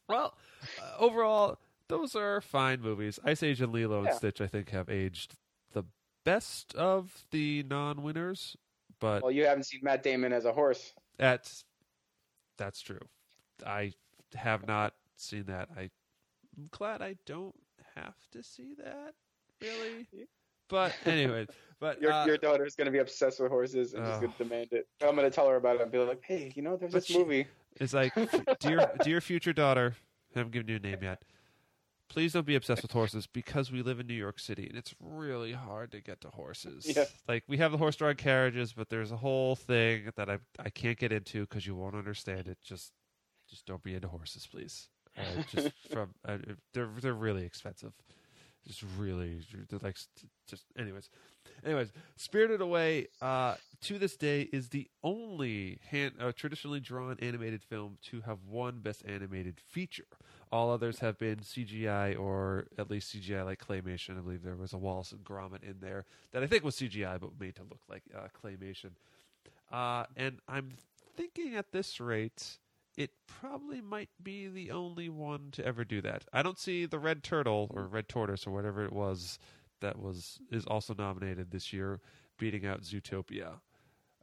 [0.10, 0.36] Well,
[0.82, 3.20] uh, overall, those are fine movies.
[3.24, 4.14] Ice Age and Lilo and Yeah.
[4.16, 5.36] Stitch, I think, have aged
[6.24, 8.56] best of the non-winners,
[9.00, 10.94] but Well, you haven't seen Matt Damon as a horse.
[11.18, 11.64] that's
[12.58, 13.00] that's true.
[13.66, 13.94] I
[14.36, 15.70] have not seen that.
[15.78, 15.90] I'm
[16.72, 17.56] glad I don't
[17.96, 19.14] have to see that,
[19.62, 20.08] really.
[20.70, 21.48] But anyway,
[21.80, 24.22] but Your uh, your daughter's gonna be obsessed with horses and she's Oh.
[24.22, 24.88] gonna demand it.
[25.02, 27.18] I'm gonna tell her about it and be like, hey, you know, there's this she-
[27.18, 27.48] movie.
[27.80, 28.14] It's like,
[28.60, 29.96] dear, dear future daughter,
[30.36, 31.24] I haven't given you a name yet.
[32.12, 34.94] Please don't be obsessed with horses because we live in New York City and it's
[35.00, 36.92] really hard to get to horses.
[36.94, 37.06] Yeah.
[37.26, 40.98] Like we have the horse-drawn carriages, but there's a whole thing that I I can't
[40.98, 42.58] get into because you won't understand it.
[42.62, 42.92] Just
[43.50, 44.90] just don't be into horses, please.
[45.18, 46.38] Uh, just from uh,
[46.74, 47.94] they're they're really expensive.
[48.68, 49.98] Just really, they're like
[50.48, 51.10] just anyways.
[51.66, 57.64] Anyways, Spirited Away uh, to this day is the only hand, uh, traditionally drawn animated
[57.64, 60.06] film to have won Best Animated Feature.
[60.52, 64.18] All others have been CGI or at least CGI like claymation.
[64.18, 67.20] I believe there was a Wallace and Gromit in there that I think was CGI
[67.20, 68.92] but made to look like uh, claymation.
[69.72, 70.72] Uh, and I'm
[71.16, 72.58] thinking at this rate,
[72.98, 76.26] it probably might be the only one to ever do that.
[76.34, 79.40] I don't see the Red Turtle or Red Tortoise or whatever it was
[79.80, 82.02] that was is also nominated this year,
[82.38, 83.54] beating out Zootopia,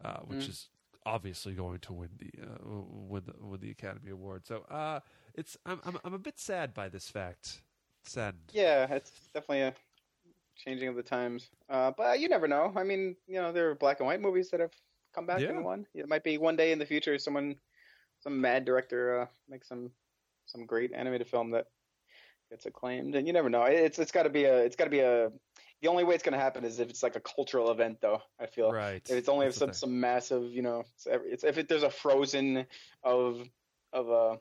[0.04, 0.48] uh, which Mm.
[0.50, 0.68] is
[1.06, 4.46] obviously going to win the uh, win the win the Academy Award.
[4.46, 5.00] So uh,
[5.38, 7.62] it's I'm, I'm I'm a bit sad by this fact.
[8.04, 8.34] Sad.
[8.52, 9.74] Yeah, it's definitely a
[10.56, 11.48] changing of the times.
[11.68, 12.72] Uh, but you never know.
[12.74, 14.72] I mean, you know, there are black and white movies that have
[15.14, 15.50] come back Yeah.
[15.50, 15.86] and won.
[15.94, 17.56] It might be one day in the future someone,
[18.20, 19.90] some mad director, uh, makes some
[20.46, 21.66] some great animated film that
[22.50, 23.14] gets acclaimed.
[23.14, 23.62] And you never know.
[23.64, 25.30] It's it's got to be a it's got to be a.
[25.80, 28.20] The only way it's going to happen is if it's like a cultural event, though.
[28.40, 29.02] I feel Right.
[29.08, 31.68] if it's only if That's some some massive, you know, it's, every, it's if it,
[31.68, 32.66] there's a Frozen
[33.04, 33.48] of
[33.92, 34.36] of uh,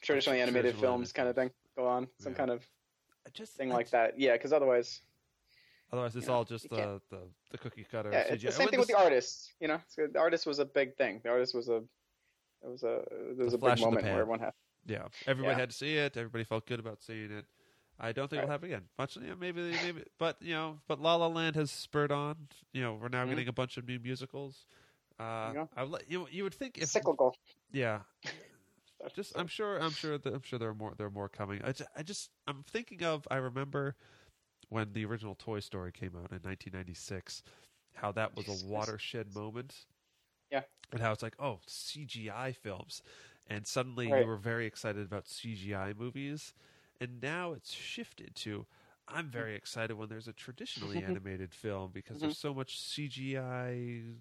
[0.00, 2.38] traditionally animated films kind of thing go on, some Yeah.
[2.38, 2.66] kind of
[3.32, 4.18] just thing I like just- that.
[4.18, 5.02] Yeah, because otherwise,
[5.90, 8.10] Otherwise, it's you know, all just the, the the cookie cutter.
[8.12, 8.46] yeah, it's CGI.
[8.46, 9.52] the same When thing with the artists.
[9.58, 11.20] You know, So the artist was a big thing.
[11.22, 11.76] The artist was a
[12.62, 13.04] it was a
[13.36, 14.52] there was A a flash big moment where everyone had.
[14.86, 15.60] Yeah, everybody Yeah.
[15.60, 16.16] had to see it.
[16.16, 17.46] Everybody felt good about seeing it.
[18.00, 18.52] I don't think it'll Right.
[18.52, 18.88] happen again.
[18.98, 22.48] Much, you know, maybe, maybe, but you know, but La La Land has spurred on.
[22.72, 23.30] You know, we're now Mhm.
[23.30, 24.66] getting a bunch of new musicals.
[25.18, 25.68] Uh, you go.
[25.74, 27.34] I would you you would think if Cyclical.
[27.72, 28.02] yeah,
[29.14, 31.60] just I'm sure I'm sure that I'm sure there are more there are more coming.
[31.62, 33.94] I just, I just I'm thinking of I remember
[34.68, 37.42] when the original Toy Story came out in 1996,
[37.94, 39.74] how that was a watershed moment.
[40.50, 40.62] Yeah.
[40.92, 43.02] and how it's like oh CGI films,
[43.48, 44.22] and suddenly Right.
[44.22, 46.54] you were very excited about CGI movies,
[47.00, 48.66] and now it's shifted to.
[49.06, 49.30] I'm hmm.
[49.30, 52.48] very excited when there's a traditionally animated film because there's mm-hmm.
[52.48, 54.16] so much CGI.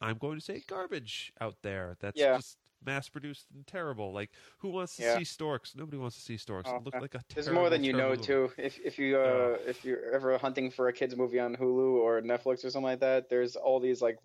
[0.00, 2.36] I'm going to say garbage out there that's Yeah.
[2.36, 4.12] just mass produced and terrible.
[4.12, 5.14] Like, who wants to Yeah.
[5.16, 5.74] see storks?
[5.74, 6.68] Nobody wants to see storks.
[6.68, 8.52] Oh, it looked like a There's more than you know terrible too.
[8.58, 9.56] If if you uh, Oh.
[9.66, 13.00] if you're ever hunting for a kids movie on Hulu or Netflix or something like
[13.00, 14.18] that, there's all these like,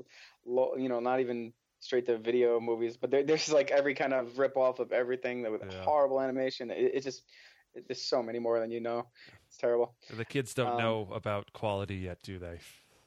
[0.46, 4.14] lo, you know, not even straight to video movies, but there, there's like every kind
[4.14, 5.70] of rip off of everything that with Yeah.
[5.70, 6.72] horrible animation.
[6.72, 7.30] It, it just
[7.74, 9.12] it, there's so many more than you know.
[9.48, 9.98] It's terrible.
[10.10, 12.62] And the kids don't Um, know about quality yet, do they?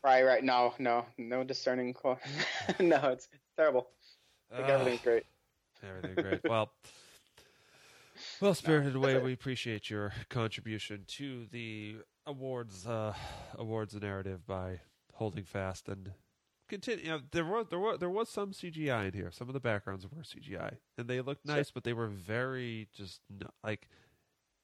[0.04, 0.42] Right, right.
[0.44, 1.92] No, no, no discerning.
[1.94, 2.20] Qual-
[2.80, 3.90] no, it's, it's terrible.
[4.52, 5.26] I think Ah, everything's great.
[5.82, 6.40] Everything great.
[6.48, 6.70] well,
[8.40, 13.14] well, Spirited Away, we appreciate your contribution to the awards uh,
[13.56, 14.80] awards narrative by
[15.14, 16.12] holding fast and
[16.68, 17.04] continue.
[17.04, 19.30] You know, there was there was there was some CGI in here.
[19.30, 21.56] Some of the backgrounds were CGI, and they looked Sure.
[21.56, 23.20] nice, but they were very just
[23.62, 23.88] like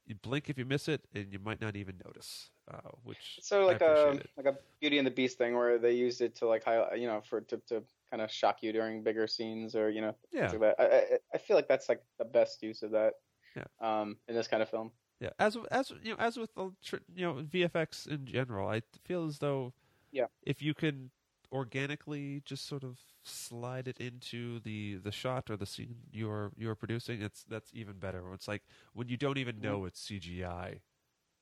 [0.07, 2.50] you blink if you miss it, and you might not even notice.
[2.70, 6.20] Uh, which of like a like a Beauty and the Beast thing where they used
[6.20, 9.27] it to like highlight, you know, for to, to kind of shock you during bigger
[9.27, 10.74] scenes or you know yeah, like that.
[10.79, 11.03] I, I
[11.35, 13.14] I feel like that's like the best use of that.
[13.57, 13.64] Yeah.
[13.81, 14.90] Um, in this kind of film.
[15.20, 15.31] yeah.
[15.38, 19.27] As as you know, as with the tr- you know VFX in general, I feel
[19.27, 19.72] as though
[20.11, 20.27] Yeah.
[20.42, 21.11] if you can
[21.53, 26.74] organically just sort of slide it into the the shot or the scene you're you're
[26.74, 28.33] producing, it's that's even better.
[28.33, 30.81] It's like when you don't even know it's CGI,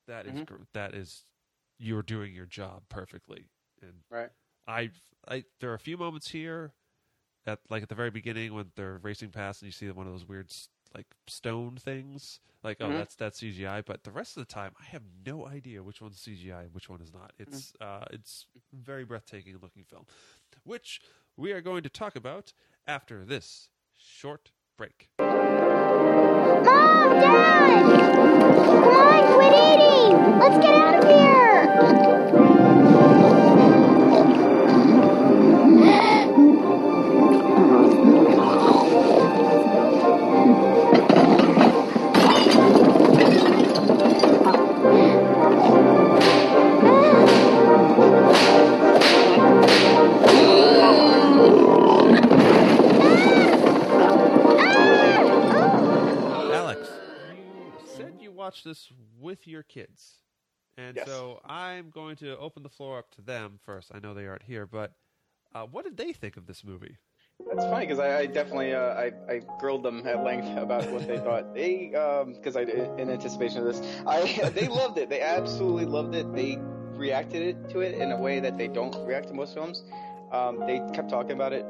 [0.07, 0.47] that is Mhm.
[0.47, 1.25] gr that is
[1.79, 3.49] you're doing your job perfectly.
[3.81, 4.31] And Right.
[4.67, 4.91] I
[5.29, 6.75] I there are a few moments here
[7.47, 10.13] at like at the very beginning when they're racing past and you see one of
[10.13, 10.53] those weird
[10.95, 12.99] like stone things like oh Mhm.
[12.99, 16.21] that's that's CGI but the rest of the time I have no idea which one's
[16.21, 20.07] CGI and which one is not it's uh it's very breathtaking looking film
[20.65, 21.01] which
[21.37, 22.53] we are going to talk about
[22.87, 27.92] after this short break Mom, Dad!
[30.43, 31.23] Let's get out of here!
[56.53, 56.91] Alex
[57.33, 60.22] you said you watched this with your kids
[60.77, 61.09] and Yes.
[61.09, 64.43] so I'm going to open the floor up to them first I know they aren't
[64.45, 64.93] here but
[65.55, 66.99] uh, what did they think of this movie
[67.49, 71.07] That's funny because I, I definitely uh, I, I grilled them at length about what
[71.07, 71.55] they thought.
[71.55, 75.09] They because I in anticipation of this, I they loved it.
[75.09, 76.33] They absolutely loved it.
[76.35, 76.59] They
[76.97, 79.85] reacted it, to it in a way that they don't react to most films.
[80.31, 81.65] Um, they kept talking about it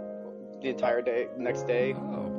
[0.63, 2.33] the entire day, next day, oh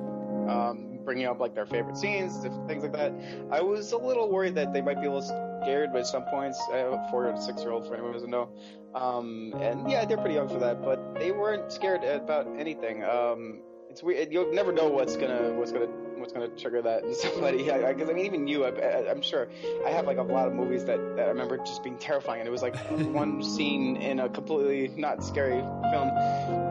[0.48, 2.38] um, bringing up like their favorite scenes,
[2.68, 3.14] things like that.
[3.52, 6.62] I was a little worried that they might be a little scared at some points.
[6.72, 8.50] I have a four or six year old for anyone who doesn't know.
[8.94, 13.04] Um, and yeah, they're pretty young for that, but they weren't scared about anything.
[13.04, 14.32] Um, it's weird.
[14.32, 15.88] You'll never know what's gonna what's gonna
[16.24, 17.58] what's gonna trigger that in somebody.
[17.66, 19.48] Because I, I mean, even you, I, I'm sure.
[19.86, 22.48] I have like a lot of movies that, that I remember just being terrifying, and
[22.48, 22.76] it was like
[23.14, 25.60] one scene in a completely not scary
[25.92, 26.10] film.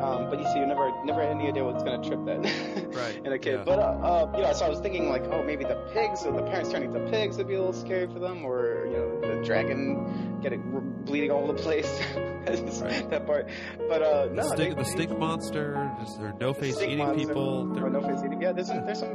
[0.03, 2.43] Um, but you see, you never never had any idea what's gonna trip that
[2.93, 3.55] Right, in a kid.
[3.59, 3.65] yeah.
[3.65, 6.33] But uh, uh, you know, so I was thinking like, oh, maybe the pigs or
[6.33, 9.21] the parents turning to pigs would be a little scary for them, or you know,
[9.21, 10.62] the dragon getting
[11.05, 11.88] bleeding all over the place.
[12.83, 13.09] Right.
[13.11, 13.49] That part.
[13.88, 17.27] But uh, the no, stink, they, the stink monster is there no face eating monster,
[17.29, 18.43] people Or They're- no face eating.
[18.43, 19.15] Yeah, there's some, there's some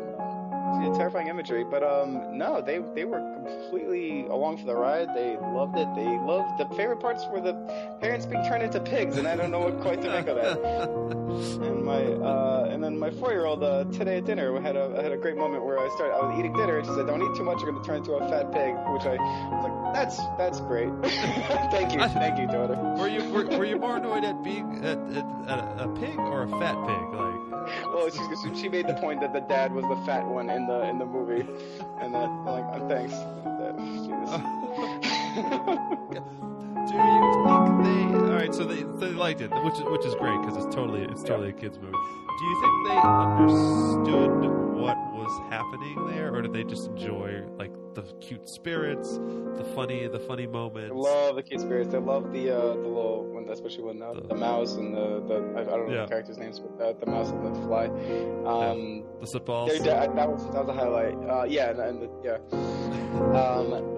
[0.82, 5.10] yeah, terrifying imagery, but um, no, they they were completely along for the ride.
[5.16, 5.88] They loved it.
[5.96, 7.54] They loved the favorite parts were the
[8.02, 11.18] parents being turned into pigs, and I don't know what quite to make of that.
[11.38, 14.76] And my uh, and then my four year old uh, today at dinner we had
[14.76, 17.06] a had a great moment where I started I was eating dinner and she said,
[17.06, 19.18] "Don't eat too much, you're going to turn into a fat pig," which I
[19.54, 20.90] was like, "That's that's great.
[21.70, 24.98] thank you, thank you, daughter." Were you were, were you more annoyed at being at,
[24.98, 27.14] at, at a, a pig or a fat pig?
[27.14, 27.47] Like,
[27.86, 30.66] Well, she, she- she made the point that the dad was the fat one in
[30.68, 31.46] the in the movie,
[32.02, 33.14] and that like uh, thanks.
[36.88, 38.04] Do you think they?
[38.18, 41.04] All right, so they they liked it, which is which is great because it's totally
[41.04, 41.92] it's totally a kids movie.
[41.92, 44.32] Do you think they understood
[44.80, 50.08] what was happening there, or did they just enjoy like the cute spirits, the funny
[50.08, 50.92] the funny They moments?
[50.96, 51.92] love the cute spirits.
[51.92, 55.22] They love the uh, the little one, especially when uh, the, The- mouse and the,
[55.28, 56.02] the I, I don't know Yeah.
[56.04, 57.86] the characters' names, but uh, the mouse and the fly.
[58.46, 59.68] Um, the spitballs.
[59.70, 61.16] they're- that, that was that was a highlight.
[61.30, 62.38] Uh, yeah, and, and the, yeah.
[63.40, 63.97] Um,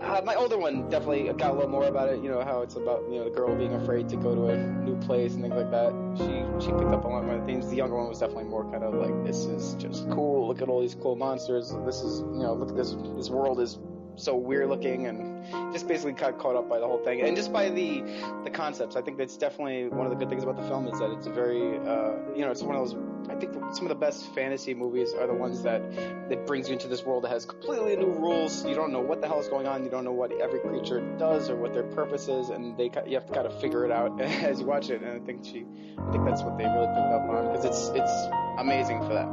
[0.00, 2.22] uh, my older one definitely got a little more about it.
[2.22, 4.56] You know how it's about you know the girl being afraid to go to a
[4.56, 5.92] new place and things like that.
[6.18, 7.68] She she picked up a lot more things.
[7.68, 10.46] The younger one was definitely more kind of like this is just cool.
[10.46, 11.74] Look at all these cool monsters.
[11.84, 13.78] This is you know look at this this world is
[14.16, 17.52] so weird looking and just basically got caught up by the whole thing and just
[17.52, 18.02] by the
[18.44, 18.96] the concepts.
[18.96, 21.26] I think that's definitely one of the good things about the film is that it's
[21.26, 22.96] a very uh, you know it's one of those.
[23.28, 25.82] I think some of the best fantasy movies are the ones that
[26.28, 28.64] that brings you into this world that has completely new rules.
[28.64, 29.84] You don't know what the hell is going on.
[29.84, 33.14] You don't know what every creature does or what their purpose is, and they you
[33.14, 35.02] have to kind of figure it out as you watch it.
[35.02, 35.66] And I think she,
[35.98, 38.12] I think that's what they really picked up on because it's it's
[38.58, 39.28] amazing for that.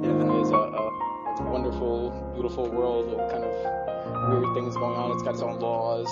[0.00, 0.86] It is a, a,
[1.40, 3.88] a wonderful, beautiful world with kind of
[4.30, 5.12] weird things going on.
[5.12, 6.08] It's got its own laws,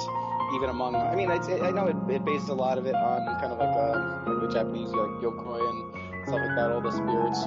[0.54, 0.96] even among.
[0.96, 3.58] I mean, it's, I know it, it bases a lot of it on kind of
[3.58, 5.95] like, uh, like the Japanese like yokai and
[6.26, 7.40] stuff like that, all the spirits.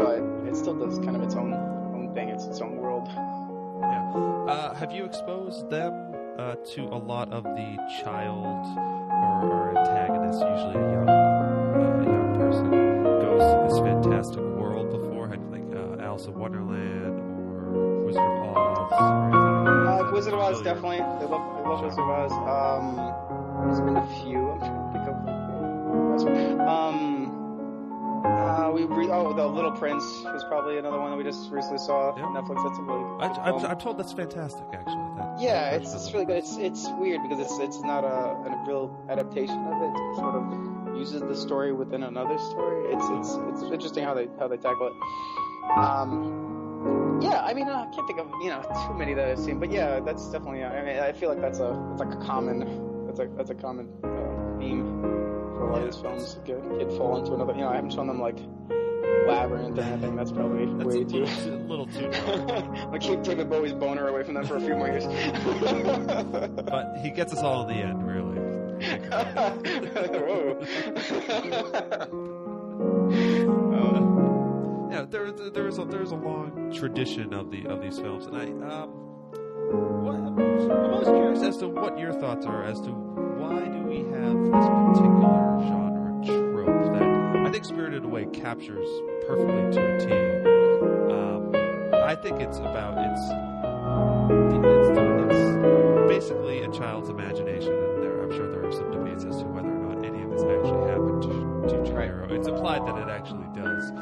[0.00, 2.28] But it still does kind of its own own thing.
[2.30, 3.08] It's its own world.
[3.08, 4.12] Yeah.
[4.48, 5.92] Uh, have you exposed them
[6.38, 12.34] uh, to a lot of the child or, or antagonist, usually a young, uh, young
[12.38, 15.28] person, goes to this fantastic world before?
[15.28, 18.92] Had like uh, Alice in Wonderland or Wizard of Oz?
[18.92, 20.12] Or anything like Uh.
[20.12, 20.98] Wizard of Oz, definitely.
[20.98, 22.32] They love, they love Wizard of Oz.
[22.32, 22.84] Um,
[23.66, 24.38] there's been a few.
[24.50, 25.14] I'm trying to think of.
[26.68, 27.23] Um,
[28.24, 31.78] uh, we re- oh, The Little Prince was probably another one that we just recently
[31.78, 32.24] saw Yeah.
[32.24, 32.64] on Netflix.
[32.64, 33.66] That's a really good I, I'm.
[33.66, 34.94] I'm told that's fantastic, actually.
[35.18, 36.36] That, Yeah, that it's, it's really good.
[36.38, 38.08] It's it's weird because it's it's not a,
[38.48, 39.92] a real adaptation of it.
[39.94, 42.92] It sort of uses the story within another story.
[42.94, 45.78] It's it's it's interesting how they how they tackle it.
[45.78, 49.58] Um, yeah, I mean I can't think of you know too many that I've seen,
[49.58, 50.64] but yeah, that's definitely.
[50.64, 53.54] I mean I feel like that's a it's like a common that's a that's a
[53.54, 55.23] common uh, theme
[55.68, 56.38] a lot of these films.
[56.44, 56.60] Kid
[56.96, 57.52] fall into another.
[57.54, 58.38] You know, I haven't shown them like
[59.26, 60.16] Labyrinth or anything.
[60.16, 61.24] That's probably That's way a too.
[61.24, 62.52] little, too- little too.
[62.92, 65.04] I'll keep David Bowie's boner away from them for a few more years.
[66.64, 68.34] But he gets us all in the end, really.
[70.18, 70.60] Whoa.
[74.90, 78.36] Yeah, there, there is a there's a long tradition of the of these films, and
[78.36, 78.90] I um,
[80.04, 82.90] what, I'm always curious as to what your thoughts are as to
[83.44, 88.88] why do we have this particular genre trope that I think Spirited Away captures
[89.26, 90.06] perfectly to a T.
[91.12, 91.52] Um,
[92.04, 93.24] I think it's about it's
[94.54, 99.36] it's, it's basically a child's imagination, and there I'm sure there are some debates as
[99.38, 102.30] to whether or not any of this actually happened to, to Chihiro.
[102.30, 103.92] It's implied that it actually does.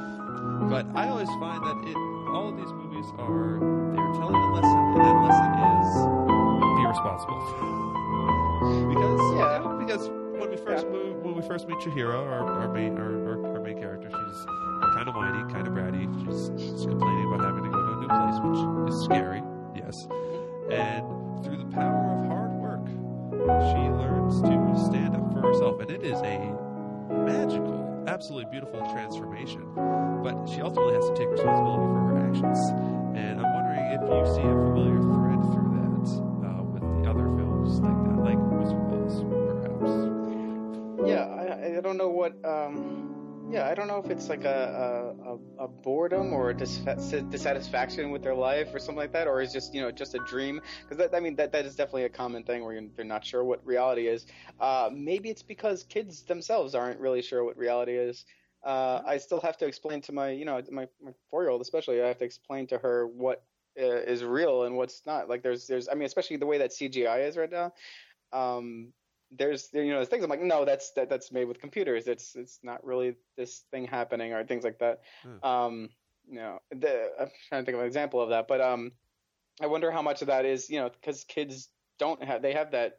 [0.71, 1.97] But I always find that it,
[2.31, 5.89] all of these movies are they're telling a lesson, and that lesson is
[6.79, 7.89] be responsible.
[9.17, 9.77] because Yeah.
[9.79, 10.09] because
[10.41, 13.61] when we first move, when we first meet Chihiro, our, our main our, our, our
[13.61, 14.47] main character, she's
[14.95, 16.05] kind of whiny, kind of bratty.
[16.25, 19.43] She's, she's complaining about having to go to a new place, which is scary.
[19.77, 19.97] Yes,
[20.71, 21.05] and
[21.45, 22.87] through the power of hard work,
[23.73, 26.39] she learns to stand up for herself, and it is a
[27.11, 29.63] magical, absolutely beautiful transformation.
[30.23, 32.59] But she ultimately has to take responsibility for her actions.
[33.17, 35.72] And I'm wondering if you see a familiar thread through
[41.93, 42.45] don't know what.
[42.45, 48.11] Um, yeah, I don't know if it's like a a, a, boredom or a dissatisfaction
[48.11, 50.63] with their life or something like that, or is just you know just a dream.
[50.89, 53.45] Because I mean that that is definitely a common thing where you're, they're not sure
[53.45, 54.25] what reality is.
[54.59, 58.25] Uh, maybe it's because kids themselves aren't really sure what reality is.
[58.65, 61.61] Uh, I still have to explain to my you know my, my four year old
[61.61, 62.01] especially.
[62.01, 63.45] I have to explain to her what
[63.79, 65.29] uh, is real and what's not.
[65.29, 67.75] Like there's there's I mean especially the way that CGI is right now.
[68.33, 68.95] Um,
[69.37, 72.07] there's you know there's things I'm like no that's that that's made with computers.
[72.07, 75.01] It's it's not really this thing happening or things like that.
[75.23, 75.47] Hmm.
[75.47, 75.89] um
[76.29, 78.93] you know the, I'm trying to think of an example of that but um
[79.61, 81.69] I wonder how much of that is you know because kids
[81.99, 82.99] don't have they have that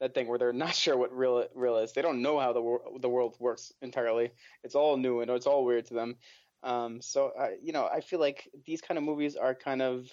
[0.00, 1.92] that thing where they're not sure what real real is.
[1.92, 4.32] They don't know how the wor- the world works entirely.
[4.64, 6.16] It's all new and it's all weird to them.
[6.62, 10.10] Um so I you know I feel like these kind of movies are kind of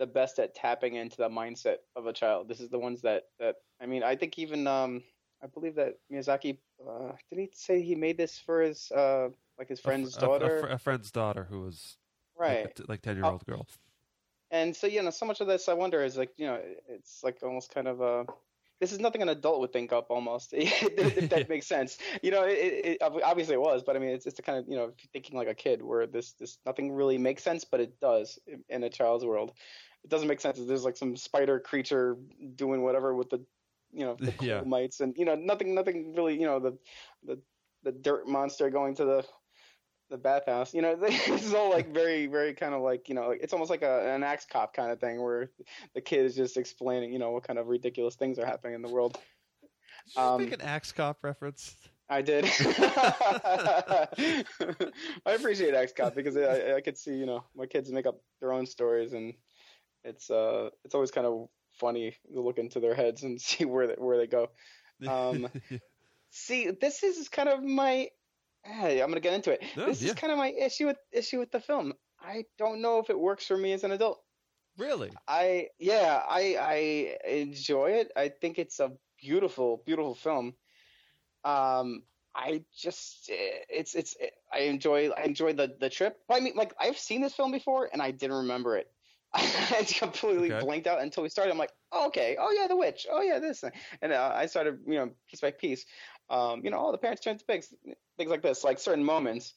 [0.00, 2.48] the best at tapping into the mindset of a child.
[2.48, 5.02] This is the ones that that I mean, I think even um
[5.44, 9.68] I believe that Miyazaki uh did he say he made this for his uh like
[9.68, 10.66] his friend's a, a- a daughter?
[10.66, 11.98] a, friend's daughter who was
[12.36, 12.64] right.
[12.64, 13.66] like, like ten year old girl.
[14.50, 16.58] And so you know, so much of this I wonder is like, you know,
[16.88, 18.24] it's like almost kind of a
[18.80, 22.44] this is nothing an adult would think up almost if that makes sense you know
[22.44, 24.92] it, it, obviously it was but i mean it's, it's the kind of you know
[25.12, 28.82] thinking like a kid where this this nothing really makes sense but it does in
[28.82, 29.52] a child's world
[30.04, 32.16] it doesn't make sense there's like some spider creature
[32.54, 33.44] doing whatever with the
[33.92, 34.62] you know the Yeah.
[34.62, 36.76] mites and you know nothing nothing really you know the
[37.26, 37.38] the
[37.82, 39.24] the dirt monster going to the
[40.10, 43.30] the bathhouse you know this is all like very very kind of like you know
[43.30, 45.50] it's almost like a, an axe cop kind of thing where
[45.94, 48.82] the kid is just explaining you know what kind of ridiculous things are happening in
[48.82, 49.18] the world
[50.06, 51.76] Did you um, make an Axe Cop reference?
[52.08, 52.44] I did.
[52.44, 54.08] I
[55.26, 58.52] appreciate axe cop because I, I could see, you know, my kids make up their
[58.52, 59.34] own stories, and
[60.04, 63.86] it's uh, it's always kind of funny to look into their heads and see where
[63.86, 64.48] they, where they go.
[65.06, 65.48] Um,
[66.30, 68.08] see, this is kind of my.
[68.62, 69.62] Hey, I'm gonna get into it.
[69.76, 70.10] No, this yeah.
[70.10, 71.94] is kind of my issue with issue with the film.
[72.20, 74.20] I don't know if it works for me as an adult.
[74.76, 75.10] really?
[75.26, 78.12] I yeah, I I enjoy it.
[78.14, 80.54] I think it's a beautiful, beautiful film.
[81.42, 82.02] Um,
[82.34, 84.16] I just it's it's
[84.52, 86.18] I enjoy I enjoy the the trip.
[86.28, 88.90] I mean, like I've seen this film before and I didn't remember it.
[89.34, 90.64] I completely Okay.
[90.64, 91.52] blanked out until we started.
[91.52, 93.72] I'm like, oh, okay, oh yeah, the witch, oh yeah, this, thing.
[94.02, 95.86] and uh, I started, you know, piece by piece.
[96.28, 97.72] Um, you know, all the parents turn to pigs,
[98.18, 99.54] things like this, like certain moments.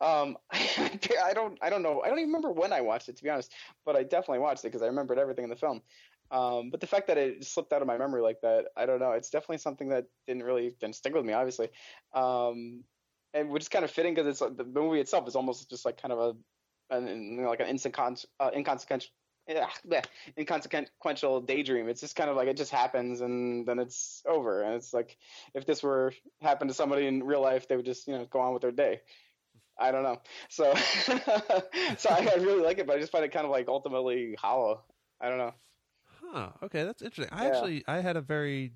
[0.00, 3.22] Um, I don't, I don't know, I don't even remember when I watched it to
[3.22, 3.52] be honest,
[3.84, 5.82] but I definitely watched it because I remembered everything in the film.
[6.30, 9.00] Um, but the fact that it slipped out of my memory like that, I don't
[9.00, 9.12] know.
[9.12, 11.70] It's definitely something that didn't really didn't stick with me, obviously.
[12.14, 12.84] Um,
[13.34, 15.84] and which is kind of fitting because it's like, the movie itself is almost just
[15.84, 16.36] like kind of a,
[16.90, 19.10] an, you know, like an inconsequential, uh, inconsequential,
[19.48, 19.68] yeah,
[20.38, 21.88] inconsequential daydream.
[21.88, 24.62] It's just kind of like it just happens and then it's over.
[24.62, 25.16] And it's like
[25.54, 28.40] if this were happened to somebody in real life, they would just you know go
[28.40, 29.02] on with their day.
[29.78, 30.20] I don't know.
[30.48, 30.74] So,
[31.96, 34.34] so I, I really like it, but I just find it kind of like ultimately
[34.38, 34.84] hollow.
[35.20, 35.54] I don't know.
[36.04, 36.52] Huh.
[36.62, 37.32] Okay, that's interesting.
[37.36, 37.46] I Yeah.
[37.46, 38.72] actually I had a very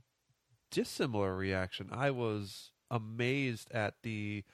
[0.71, 1.89] dissimilar reaction.
[1.93, 4.45] I was amazed at the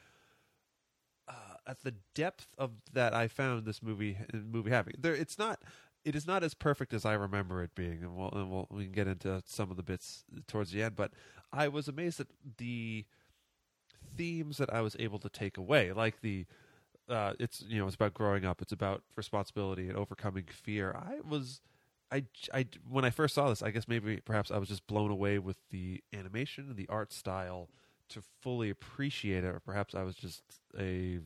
[1.71, 4.95] at the depth of that I found this movie movie having.
[4.99, 5.62] There, it's not.
[6.05, 8.85] It is not as perfect as I remember it being, and we'll, and we'll we
[8.85, 10.97] can get into some of the bits towards the end.
[10.97, 11.12] But
[11.53, 13.05] I was amazed at the
[14.16, 16.47] themes that I was able to take away, like the
[17.09, 20.93] uh, it's you know it's about growing up, it's about responsibility and overcoming fear.
[20.97, 21.61] I was
[22.11, 25.11] I, I when I first saw this, I guess maybe perhaps I was just blown
[25.11, 27.68] away with the animation and the art style
[28.09, 30.43] to fully appreciate it, or perhaps I was just
[30.77, 31.21] a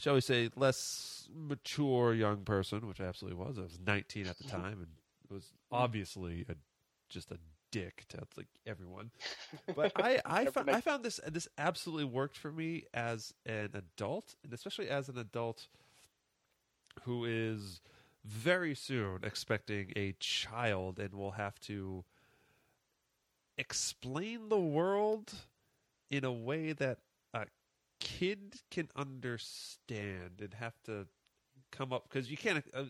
[0.00, 3.58] shall we say less mature young person, which I absolutely was.
[3.58, 4.56] I was 19 at the mm-hmm.
[4.56, 4.88] time and
[5.30, 6.54] was obviously a
[7.08, 7.38] just a
[7.70, 9.10] dick to like everyone.
[9.74, 14.34] But I I, found, I found this this absolutely worked for me as an adult,
[14.42, 15.68] and especially as an adult
[17.02, 17.80] who is
[18.24, 22.04] very soon expecting a child and will have to
[23.56, 25.32] explain the world
[26.10, 26.98] in a way that
[28.20, 30.40] kid can understand.
[30.40, 31.06] And have to
[31.72, 32.84] come up because you can't uh,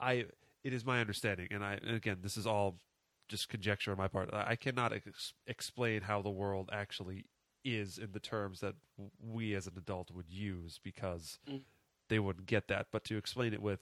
[0.00, 0.24] i
[0.64, 2.80] it is my understanding and i and again this is all
[3.28, 4.32] just conjecture on my part.
[4.32, 7.24] I cannot ex- explain how the world actually
[7.64, 8.74] is in the terms that
[9.20, 11.38] we as an adult would use because
[12.08, 12.86] they wouldn't get that.
[12.92, 13.80] But to explain it with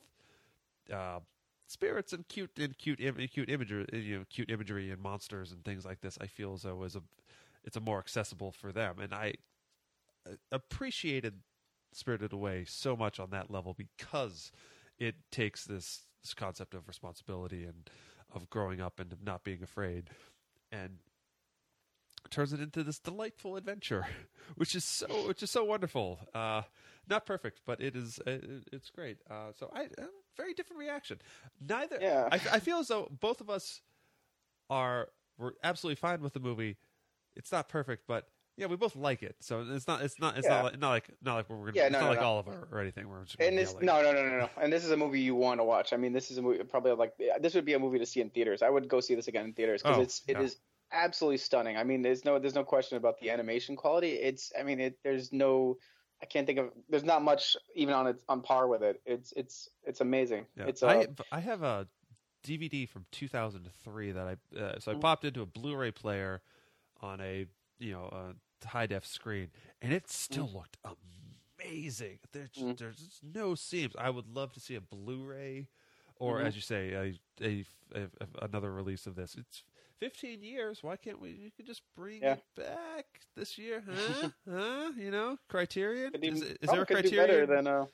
[0.93, 1.21] uh,
[1.67, 5.65] spirits and cute and cute Im- cute imagery, you know, cute imagery and monsters and
[5.65, 6.17] things like this.
[6.21, 7.03] I feel as though is a
[7.65, 9.33] it's a more accessible for them, and I uh,
[10.53, 11.41] appreciated
[11.93, 14.51] Spirited Away so much on that level because
[14.99, 17.89] it takes this this concept of responsibility and
[18.33, 20.11] of growing up and of not being afraid,
[20.73, 20.99] and
[22.31, 24.07] turns it into this delightful adventure,
[24.57, 26.19] which is so which is so wonderful.
[26.35, 26.63] Uh,
[27.09, 28.39] not perfect, but it is uh,
[28.73, 29.19] it's great.
[29.31, 30.07] Uh, so I uh,
[30.37, 31.21] very different reaction.
[31.61, 31.99] Neither.
[32.01, 32.29] Yeah.
[32.33, 33.83] I, I feel as though both of us
[34.71, 35.09] are
[35.39, 36.77] we're absolutely fine with the movie.
[37.37, 39.37] It's not perfect, but yeah, we both like it.
[39.41, 40.63] So it's not it's not it's Yeah.
[40.63, 42.27] not like, not like not like we're gonna Yeah, it's no, not no, like no.
[42.27, 43.09] Oliver or anything.
[43.09, 44.51] We're just And this no no no no no.
[44.61, 45.93] And this is a movie you want to watch.
[45.93, 48.21] I mean, this is a movie probably like this would be a movie to see
[48.21, 48.63] in theaters.
[48.63, 50.43] I would go see this again in theaters because Oh, it's it yeah.
[50.43, 50.57] is
[50.93, 51.77] absolutely stunning.
[51.77, 54.13] I mean, there's no there's no question about the animation quality.
[54.13, 55.79] It's I mean, it there's no
[56.23, 59.03] I can't think of there's not much even on its on par with it.
[59.05, 60.47] It's it's it's amazing.
[60.57, 60.69] Yeah.
[60.69, 61.89] It's uh, I I have a
[62.45, 65.01] DVD from 2003 that I uh, so I Mm.
[65.01, 66.43] popped into a Blu-ray player
[67.01, 67.47] on a
[67.79, 68.35] you know a
[68.65, 69.49] high def screen,
[69.83, 70.77] and it still looked
[71.61, 72.19] amazing.
[72.33, 72.77] There's Mm.
[72.79, 73.95] there's no seams.
[73.99, 75.69] I would love to see a Blu-ray,
[76.17, 76.45] or Mhm.
[76.47, 79.35] as you say, a, a, a- another Release of this.
[79.35, 79.63] It's
[80.01, 80.83] 15 years.
[80.83, 81.31] Why can't we?
[81.31, 82.35] You could just bring Yeah.
[82.35, 83.07] it back
[83.37, 84.31] this year, huh?
[84.49, 84.93] huh?
[84.97, 86.13] You know, Criterion.
[86.23, 87.27] Is, is there a probably could do Criterion?
[87.27, 87.87] better than uh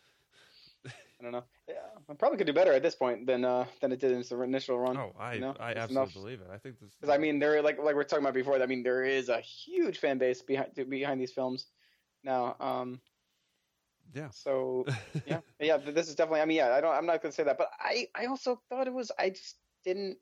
[1.20, 1.44] I don't know.
[1.68, 1.74] Yeah,
[2.08, 4.30] I probably could do better at this point than uh than it did in its
[4.30, 4.96] initial run.
[4.96, 5.54] oh, I you know?
[5.60, 6.14] I absolutely enough.
[6.14, 6.48] believe it.
[6.52, 6.90] I think this.
[6.98, 8.60] Because I mean, there like like we are talking about before.
[8.60, 11.66] I mean, there is a huge fan base behind behind these films
[12.24, 12.56] now.
[12.58, 13.00] Um,
[14.14, 14.28] yeah.
[14.30, 14.86] so
[15.26, 15.76] yeah, yeah.
[15.76, 16.40] This is definitely.
[16.40, 16.74] I mean, yeah.
[16.74, 16.94] I don't.
[16.94, 19.12] I'm not gonna say that, but I I also thought it was.
[19.18, 20.18] I just didn't.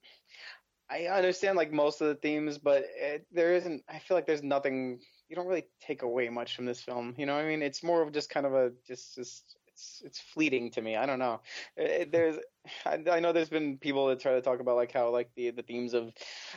[0.91, 3.85] I understand like most of the themes, but it, there isn't.
[3.89, 5.01] I feel like there's nothing.
[5.29, 7.15] You don't really take away much from this film.
[7.19, 9.57] You know, what I mean, it's more of just kind of a just just.
[9.79, 10.97] It's, it's fleeting to me.
[10.97, 11.41] I don't know.
[11.77, 12.37] It, there's,
[12.85, 15.51] I, I know there's been people that try to talk about like how like the
[15.51, 16.13] the themes of,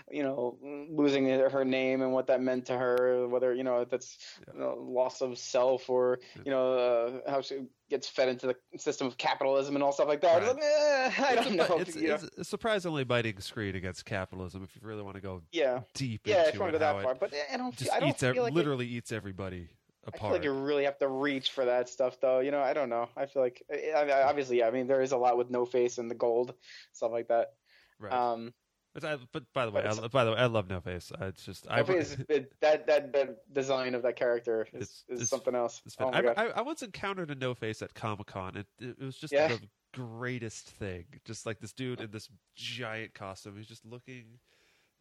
[0.09, 0.57] you know,
[0.89, 4.17] losing her name and what that meant to her, whether you know if that's
[4.51, 8.55] you know, loss of self or you know uh, how she gets fed into the
[8.79, 10.41] system of capitalism and all stuff like that.
[10.41, 10.55] Right.
[10.55, 11.77] Like, eh, I don't a, know.
[11.77, 15.81] It's, it's a surprisingly biting screen against capitalism if you really want to go yeah,
[15.93, 16.41] deep yeah.
[16.41, 17.75] If into you want to go that it far, but I don't.
[17.75, 19.69] just I don't eats feel ev- like it- literally eats everybody
[20.07, 22.39] I feel like you really have to reach for that stuff, though.
[22.39, 23.07] You know, I don't know.
[23.15, 24.67] I feel like, I I mean, obviously, yeah.
[24.67, 26.53] I mean, there is a lot with No Face and the gold,
[26.91, 27.53] stuff like that.
[27.99, 28.11] right.
[28.13, 28.53] Um,
[28.93, 31.11] but, I, but by the way, I, by the way, I love No Face.
[31.21, 35.03] It's just I, No Face, it, that that that design of that character is, It's-
[35.07, 35.81] is it's- something else.
[35.99, 36.19] oh I.
[36.35, 38.57] I, I once encountered a No Face at Comic Con.
[38.57, 39.47] It, it, was just Yeah.
[39.49, 39.59] the
[39.93, 41.05] greatest thing.
[41.25, 43.55] Just like this dude in this giant costume.
[43.55, 44.39] He's just looking.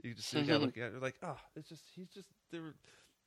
[0.03, 0.61] You just see Mhm.
[0.61, 2.73] looking at it like, oh, it's just he's just the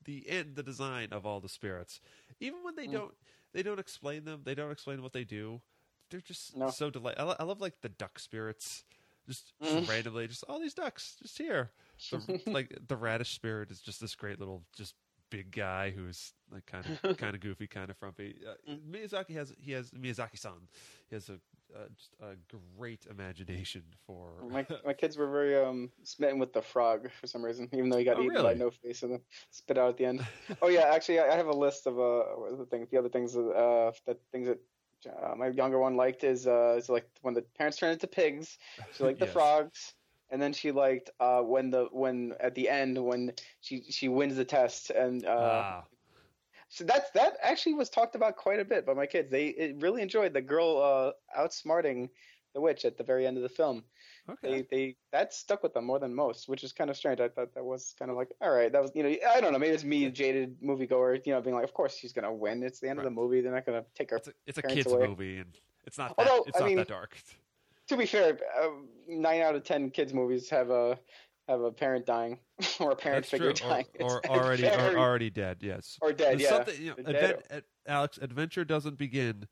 [0.05, 1.99] the end, the design of all the spirits.
[2.39, 2.91] Even when they Mm.
[2.93, 3.13] don't
[3.53, 5.61] they don't explain them, they don't explain what they do.
[6.09, 6.69] They're just No.
[6.71, 7.15] so delight.
[7.19, 8.83] I, I love like the duck spirits.
[9.27, 9.77] Just, Mm.
[9.79, 11.71] just randomly, just all these ducks, just here.
[12.11, 14.95] The, like the radish spirit is just this great little, just
[15.29, 18.35] big guy who's like kind of kind of goofy, kind of frumpy.
[18.45, 20.67] Uh, Miyazaki has he has Miyazaki-san.
[21.09, 21.39] He has a
[21.75, 24.45] uh, just a great imagination for.
[24.49, 27.97] My my kids were very um smitten with the frog for some reason, even though
[27.97, 28.41] he got Oh, eaten really?
[28.41, 30.25] by No Face and then spit out at the end.
[30.61, 32.87] oh yeah, actually, I have a list of uh the thing?
[32.91, 34.59] The other things uh the things that.
[35.05, 38.57] Uh, my younger one liked is uh is like when the parents turn into pigs.
[38.91, 39.27] She liked the Yes.
[39.27, 39.95] frogs,
[40.29, 44.35] and then she liked uh when the when at the end when she she wins
[44.37, 45.87] the test and uh ah,
[46.73, 49.29] so that's that actually was talked about quite a bit by my kids.
[49.29, 52.09] They really enjoyed the girl uh, outsmarting
[52.55, 53.83] the witch at the very end of the film.
[54.27, 54.41] okay.
[54.51, 57.19] They they that stuck with them more than most, which is kind of strange.
[57.19, 58.71] I thought that was kind of like all right.
[58.71, 61.55] That was you know I don't know maybe it's me jaded moviegoer you know being
[61.55, 62.63] like of course she's gonna win.
[62.63, 63.41] It's the end of the movie.
[63.41, 64.17] They're not gonna take her.
[64.17, 65.07] It's a, it's a kids away.
[65.07, 65.51] movie, and
[65.85, 67.15] it's not that, Although, it's I not mean- that dark.
[67.89, 68.69] To be fair, uh,
[69.09, 70.97] nine out of ten kids movies have a
[71.47, 72.39] have a parent dying
[72.79, 73.69] or a parent That's figure true.
[73.69, 73.85] dying.
[73.99, 75.57] Or, or already or already dead.
[75.61, 75.97] Yes.
[76.01, 76.39] or dead.
[76.39, 77.15] There's Yeah, something, you know, dead.
[77.43, 79.47] advent, Alex, adventure doesn't begin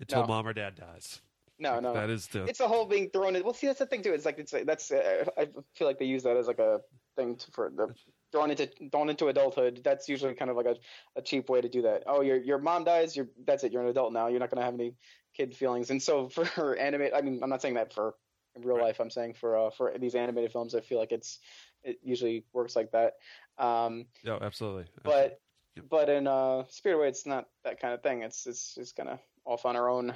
[0.00, 0.26] until No.
[0.26, 1.20] mom or dad dies.
[1.58, 1.94] no, no.
[1.94, 3.44] That is the it's a whole being thrown in.
[3.44, 4.12] Well, see, that's the thing too.
[4.12, 4.90] It's like it's that's.
[4.90, 6.80] Uh, I feel like they use that as like a
[7.16, 7.94] thing to, for the
[8.32, 9.80] thrown into thrown into adulthood.
[9.84, 10.76] That's usually kind of like a,
[11.16, 12.02] a cheap way to do that.
[12.06, 13.14] Oh, your your mom dies.
[13.16, 13.70] You're that's it.
[13.72, 14.26] You're an adult now.
[14.28, 14.96] You're not gonna have any
[15.36, 15.90] kid feelings.
[15.90, 18.14] And so for anime, I mean, I'm not saying that for
[18.54, 18.84] in real Right.
[18.86, 19.00] life.
[19.00, 21.38] I'm saying for uh, for these animated films, I feel like it's
[21.84, 23.14] it usually works like that.
[23.58, 24.84] Um, yeah, absolutely.
[25.02, 25.40] but
[25.76, 25.84] Yep.
[25.88, 28.22] but in uh, Spirit Away, it's not that kind of thing.
[28.22, 30.14] It's it's just kind of off on our own,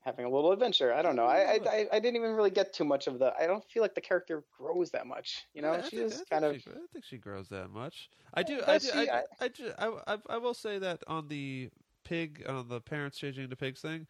[0.00, 0.94] having a little adventure.
[0.94, 1.26] I don't know.
[1.26, 3.34] I, I I didn't even really get too much of the.
[3.38, 5.44] I don't feel like the character grows that much.
[5.52, 6.56] You know, I she think- is kind of.
[6.56, 8.08] she- I don't think she grows that much.
[8.32, 8.62] I do.
[8.66, 8.86] I do.
[8.92, 9.10] she?
[9.10, 11.68] I, I- I, do- I, I, I will say that on the
[12.04, 14.06] pig, on the parents changing into pigs thing,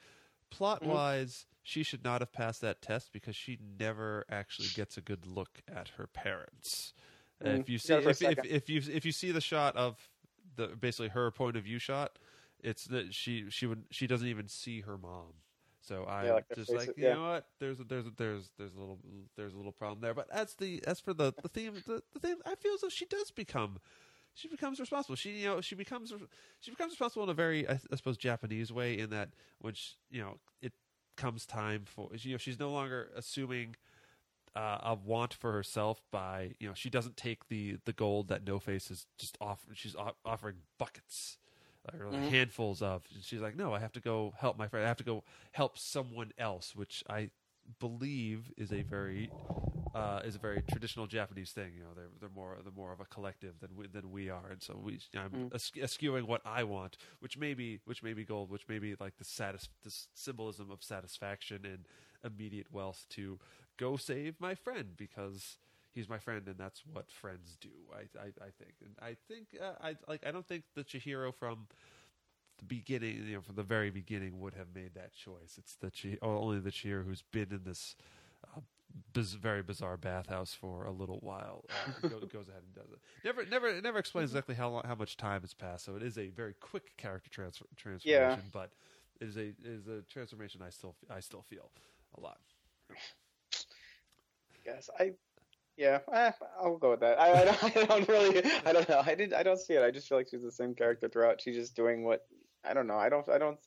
[0.51, 0.91] plot Mm-hmm.
[1.65, 5.63] She should not have passed that test because she never actually gets a good look
[5.67, 6.93] at her parents.
[7.45, 9.13] Uh, Mm, if you see, got it for a if, if, if you if you
[9.13, 9.97] see the shot of
[10.57, 12.19] the basically her point of view shot,
[12.63, 15.33] it's that she she would she doesn't even see her mom.
[15.81, 17.15] So I like their just like you yeah.
[17.15, 18.99] know what there's a, there's a, there's there's a little
[19.37, 20.15] there's a little problem there.
[20.15, 22.89] But as the as for the the theme the, the theme I feel as though
[22.91, 23.79] she does become
[24.35, 25.17] she becomes responsible.
[25.17, 26.13] She you know she becomes
[26.61, 30.21] she becomes responsible in a very I, I suppose Japanese way in that which you
[30.21, 30.73] know it
[31.17, 33.77] comes time for you know she's no longer assuming
[34.57, 38.47] uh, a want for herself by you know she doesn't take the the gold that
[38.47, 39.75] No Face is just offering.
[39.75, 41.39] She's o- offering buckets
[41.93, 43.03] or like handfuls of.
[43.21, 44.85] She's like, no, I have to go help my friend.
[44.85, 47.31] I have to go help someone else, which I
[47.81, 49.31] believe is a very
[49.95, 51.73] uh, is a very traditional Japanese thing.
[51.77, 54.49] You know, they're they're more they're more of a collective than we, than we are,
[54.51, 58.25] and so we I'm es- eschewing what I want, which may be which may be
[58.25, 61.87] gold, which may be like the satis- this symbolism of satisfaction and
[62.25, 63.39] immediate wealth to
[63.77, 65.59] go save my friend because
[65.93, 67.69] he's my friend and that's what friends do.
[67.93, 71.33] I I, I think, and I think uh, I like I don't think the Chihiro
[71.35, 71.69] from
[72.59, 75.57] the beginning, you know, from the very beginning, would have made that choice.
[75.59, 77.97] It's the Chi- oh, only the Cheer who's been in this
[79.13, 82.99] biz- very bizarre bathhouse for a little while uh, go, goes ahead and does it.
[83.25, 85.85] Never, never, never explains exactly how long, how much time has passed.
[85.85, 88.71] So it is a very quick character transfer, transformation, but
[89.21, 91.71] it is a it is a transformation I still I still feel
[92.17, 92.39] a lot.
[94.65, 95.13] Yes, I.
[95.77, 96.31] Yeah, eh,
[96.61, 97.19] I'll go with that.
[97.21, 98.43] I, I, don't, I don't really.
[98.65, 99.03] I don't know.
[99.05, 99.33] I did.
[99.33, 99.83] I don't see it.
[99.83, 101.41] I just feel like she's the same character throughout.
[101.41, 102.27] She's just doing what.
[102.65, 102.97] I don't know.
[102.97, 103.29] I don't.
[103.29, 103.59] I don't.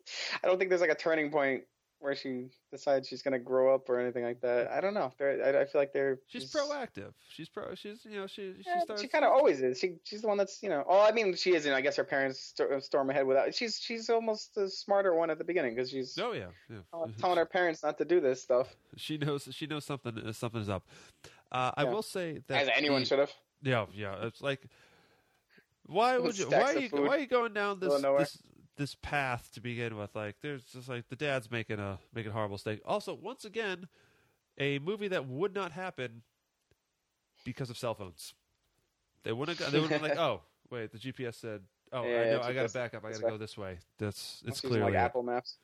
[0.44, 1.64] I don't think there's like a turning point
[2.00, 4.70] where she decides she's gonna grow up or anything like that.
[4.72, 5.12] I don't know.
[5.20, 6.20] I, I feel like they're.
[6.28, 7.14] She's just- proactive.
[7.30, 7.74] She's pro.
[7.76, 9.02] She's you know she she Yeah, starts.
[9.02, 9.80] she kind of always is.
[9.80, 10.84] She she's the one that's you know.
[10.88, 11.72] Oh, I mean, she isn't.
[11.74, 13.54] I guess her parents st- storm ahead without.
[13.56, 16.78] She's she's almost the smarter one at the beginning because she's Oh yeah, yeah.
[16.94, 19.48] uh, telling her parents not to do this stuff, She knows.
[19.52, 20.18] She knows something.
[20.20, 20.84] uh, Something is up.
[21.52, 21.90] Uh, I Yeah.
[21.92, 23.32] will say that as anyone should have.
[23.64, 24.16] Yeah, yeah.
[24.26, 24.62] It's like,
[25.86, 26.50] why would you?
[26.50, 26.90] Why are you?
[26.90, 28.38] Why are you going down this this
[28.78, 30.16] this path to begin with?
[30.16, 32.82] Like, there's just like the dad's making a making a horrible mistake.
[32.86, 33.88] Also, once again,
[34.58, 36.24] a movie that would not happen
[37.44, 38.34] because of cell phones.
[39.24, 39.60] They wouldn't.
[39.60, 41.62] have They would have been like, oh, wait, the GPS said.
[41.92, 42.42] Oh, Yeah, I know.
[42.42, 43.06] I got to back up.
[43.06, 43.80] I got to go this way.
[43.98, 44.96] That's it's clearly like.
[44.96, 45.58] Apple Maps.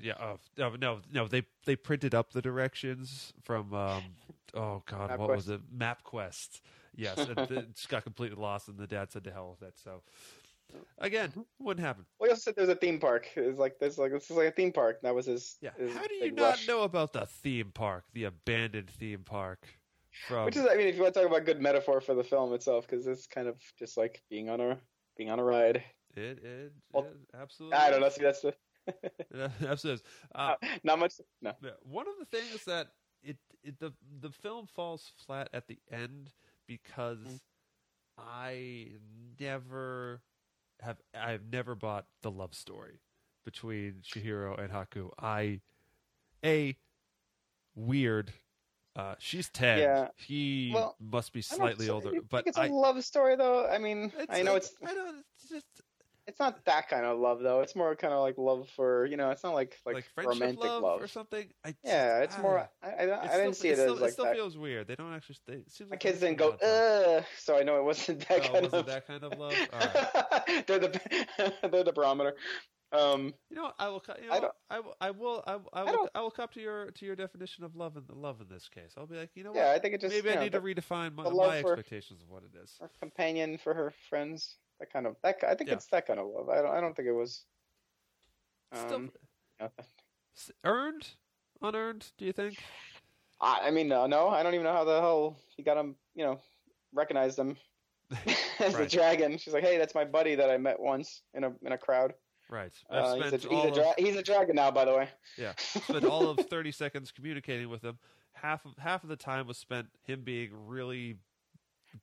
[0.00, 0.14] Yeah.
[0.20, 1.28] Oh, no, no, no.
[1.28, 3.72] They they printed up the directions from.
[3.74, 4.02] Um,
[4.54, 5.36] oh God, what MapQuest.
[5.36, 5.78] was it?
[5.78, 6.60] MapQuest.
[6.94, 9.78] Yes, and it just got completely lost, and the dad said to hell with it.
[9.82, 10.02] So,
[10.98, 12.04] again, wouldn't happen.
[12.18, 13.28] Well, he also said there's a theme park.
[13.36, 15.00] It's like there's like this is like a theme park.
[15.02, 15.56] That was his.
[15.60, 15.70] Yeah.
[15.78, 16.68] his How do you not rush.
[16.68, 19.66] know about the theme park, the abandoned theme park?
[20.28, 22.22] From Which is, I mean, if you want to talk about good metaphor for the
[22.24, 24.78] film itself, because it's kind of just like being on a
[25.16, 25.82] being on a ride.
[26.14, 27.78] it, it, Well, it absolutely.
[27.78, 28.10] I don't know.
[28.10, 30.04] See, that's the, absolutely.
[30.34, 30.54] Uh,
[30.84, 31.14] not much.
[31.40, 31.52] No.
[31.82, 32.88] One of the things that
[33.22, 36.30] it, it the the film falls flat at the end
[36.66, 37.40] because Mm.
[38.18, 38.88] I
[39.40, 40.20] never
[40.82, 43.00] have I've never bought the love story
[43.44, 45.10] between Chihiro and Haku.
[45.18, 45.60] I
[46.44, 46.76] a
[47.74, 48.32] weird.
[48.94, 49.78] Uh, she's ten.
[49.78, 50.08] Yeah.
[50.16, 52.66] He Well, must be slightly older, but it's I.
[52.66, 53.66] a love story though.
[53.66, 55.24] I mean, I know like- it's I don't.
[55.36, 55.66] It's just
[56.32, 57.60] it's not that kind of love though.
[57.60, 59.30] It's more kind of like love for you know.
[59.30, 61.02] It's not like like, like, romantic love, love.
[61.02, 61.46] or something.
[61.62, 62.58] I just, Yeah, it's more.
[62.82, 62.86] ah.
[62.86, 64.34] I, I, I still, didn't see it, still, as like it still that.
[64.34, 64.88] feels weird.
[64.88, 65.36] They don't actually.
[65.46, 68.40] They, it seems like My kids didn't go, ugh, so I know it wasn't that
[68.40, 68.86] Oh, kind wasn't of.
[68.86, 69.52] that kind of love?
[69.72, 70.66] Right.
[70.66, 72.34] they're the they're the barometer.
[72.92, 74.02] Um, You know, I will.
[74.22, 74.94] You I know, don't- I, will.
[75.00, 75.42] I will.
[75.46, 76.08] I, will- I I will.
[76.16, 78.68] I will cop to your to your definition of love in the love in this
[78.68, 78.92] case.
[78.98, 79.76] I'll be like, you know yeah, what?
[79.76, 82.22] I think it just Maybe I know, need the, to redefine my, my for- expectations
[82.22, 82.76] of what it is.
[82.80, 84.56] her companion for her friends.
[84.82, 85.36] That kind of that.
[85.46, 85.76] I think Yeah.
[85.76, 86.48] it's that kind of love.
[86.48, 86.74] I don't.
[86.74, 87.44] I don't think it was.
[88.72, 89.12] Um,
[89.60, 89.70] you know,
[90.36, 91.06] s- earned,
[91.60, 92.10] unearned.
[92.18, 92.58] Do you think?
[93.40, 95.94] I, I mean, no, no, I don't even know how the hell he got him.
[96.16, 96.40] You know,
[96.92, 97.56] recognized him
[98.58, 98.90] as a Right.
[98.90, 99.38] dragon.
[99.38, 102.14] She's like, hey, that's my buddy that I met once in a in a crowd.
[102.50, 102.72] Right.
[102.90, 103.44] Uh, he's, a, he's,
[103.78, 105.08] a of, he's a dragon now, by the way.
[105.38, 108.00] yeah, spent all of thirty seconds communicating with him.
[108.32, 111.18] Half of half of the time was spent him being really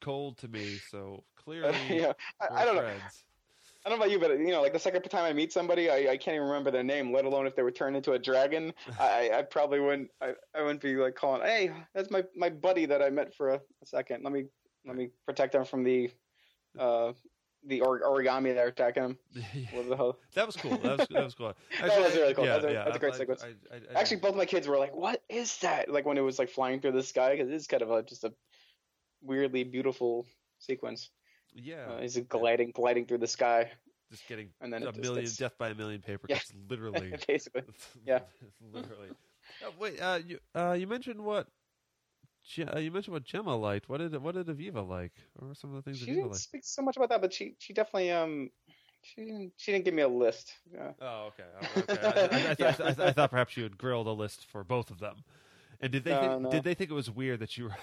[0.02, 0.80] cold to me.
[0.90, 2.92] So clearly, yeah, I, I don't know.
[3.86, 5.90] I don't know about you, but you know, like the second time I meet somebody,
[5.90, 8.20] I, I can't even remember their name, let alone if they were turned into a
[8.20, 8.74] dragon.
[9.00, 10.10] I, I probably wouldn't.
[10.22, 13.52] I, I wouldn't be like calling, "Hey, that's my, my buddy that I met for
[13.52, 14.24] a, a second.
[14.24, 14.46] Let me
[14.86, 16.12] let me protect him from the
[16.78, 17.14] uh
[17.66, 19.18] the origami that are attacking him."
[19.74, 20.20] What the hell?
[20.34, 20.78] that was cool.
[20.78, 21.54] That was that was cool.
[21.80, 22.46] That was really cool.
[22.46, 23.44] Yeah, That's a- yeah, that's a great I- sequence.
[23.46, 26.38] I- I- Actually, both my kids were like, "What is that?" Like when it was
[26.38, 28.34] like flying through the sky, because it's kind of a, just a
[29.22, 30.26] weirdly beautiful
[30.59, 31.09] sequence.
[31.53, 33.72] yeah, Uh, he's gliding gliding through the sky,
[34.11, 36.39] just getting and then a just million death by a million paper Yeah.
[36.39, 36.53] cuts.
[36.70, 37.63] Literally, basically.
[38.05, 38.20] Yeah.
[38.61, 39.13] literally.
[39.65, 41.47] Uh, wait, uh, you uh, you mentioned what?
[42.57, 43.88] Uh, you mentioned what Gemma liked.
[43.89, 45.13] What did what did Aviva like?
[45.34, 46.45] What were some of the things She Aviva didn't liked?
[46.45, 48.51] speak so much about that, but she she definitely um
[49.01, 50.53] she didn't she didn't give me a list.
[50.72, 50.93] Yeah.
[51.01, 51.45] Oh, okay.
[51.57, 51.99] Oh, okay.
[51.99, 52.74] I, I, I, Yeah.
[52.80, 55.24] I, I, I thought perhaps you had grilled a list for both of them.
[55.82, 56.49] And did they No, think, no.
[56.49, 57.76] did they think it was weird that you were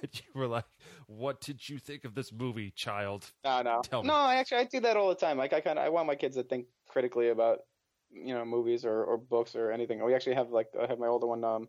[0.00, 0.64] that you were like,
[1.06, 4.14] "What did you think of this movie, child?" No, no, Tell no.
[4.14, 5.38] Actually I do that all the time.
[5.38, 7.60] Like I kind of I want my kids to think critically about
[8.10, 10.04] you know movies or, or books or anything.
[10.04, 11.68] We actually have like I have my older one um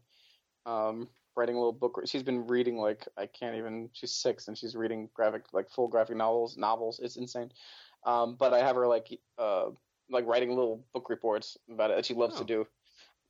[0.65, 1.99] um writing a little book.
[2.05, 3.89] She's been reading like I can't even.
[3.93, 6.57] She's six and she's reading graphic like full graphic novels.
[6.57, 6.99] Novels.
[7.01, 7.51] It's insane.
[8.05, 9.07] Um, but I have her like
[9.37, 9.67] uh
[10.09, 12.39] like writing little book reports about it that she loves Oh.
[12.39, 12.67] to do.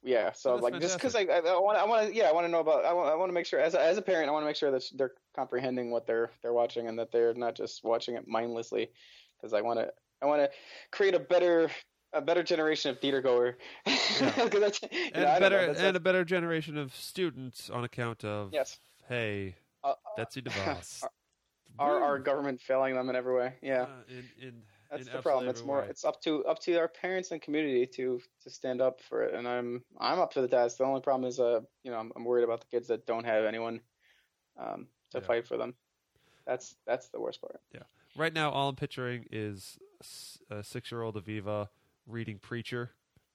[0.03, 2.45] Yeah, so that's like just because I I want I want to yeah I want
[2.45, 4.27] to know about I want I want to make sure as a, as a parent
[4.27, 7.33] I want to make sure that they're comprehending what they're they're watching and that they're
[7.33, 8.91] not just watching it mindlessly
[9.37, 9.91] because I want to
[10.21, 10.49] I want to
[10.91, 11.69] create a better
[12.11, 16.77] a better generation of theater goer know, And better know, that's- and a better generation
[16.77, 21.03] of students on account of yes hey, uh, Betsy DeVos.
[21.79, 22.23] our our Woo.
[22.23, 23.53] government failing them in every way.
[23.61, 23.83] Yeah.
[23.83, 24.61] Uh, in, in,
[24.97, 25.49] That's the problem.
[25.49, 25.81] It's more.
[25.81, 25.87] way.
[25.89, 29.33] It's up to up to our parents and community to to stand up for it,
[29.33, 30.77] and I'm I'm up for the task.
[30.77, 33.25] The only problem is, uh, you know, I'm, I'm worried about the kids that don't
[33.25, 33.81] have anyone,
[34.57, 35.25] um, to Yeah.
[35.25, 35.75] fight for them.
[36.45, 37.59] That's that's the worst part.
[37.73, 37.83] Yeah.
[38.15, 39.79] Right now, all I'm picturing is
[40.49, 41.69] a six-year-old Aviva
[42.05, 42.91] reading Preacher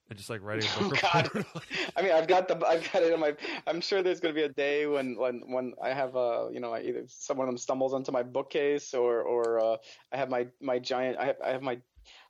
[0.09, 1.29] and just like writing a Oh, book God.
[1.35, 1.65] report.
[1.95, 3.35] I mean, I've got the I've got it in my.
[3.67, 6.75] I'm sure there's gonna be a day when when when I have a, you know
[6.75, 9.77] either someone of them stumbles onto my bookcase or or uh,
[10.11, 11.79] I have my my giant I have I have my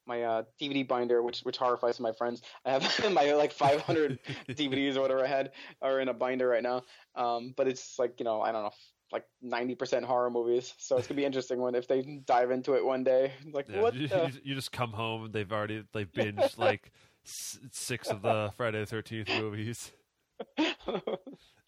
[0.05, 2.41] my uh, DVD binder, which which horrifies my friends.
[2.65, 4.19] I have my like 500
[4.49, 5.51] DVDs or whatever I had
[5.81, 6.83] are in a binder right now.
[7.15, 8.71] Um, but it's like you know I don't know
[9.11, 12.85] like 90% horror movies, so it's gonna be interesting when if they dive into it
[12.85, 13.33] one day.
[13.51, 13.95] Like Yeah, what?
[13.95, 14.39] you, the?
[14.43, 16.91] you- just come home and they've already they've binged like
[17.29, 19.91] six of the Friday the Thirteenth movies,
[20.57, 20.67] and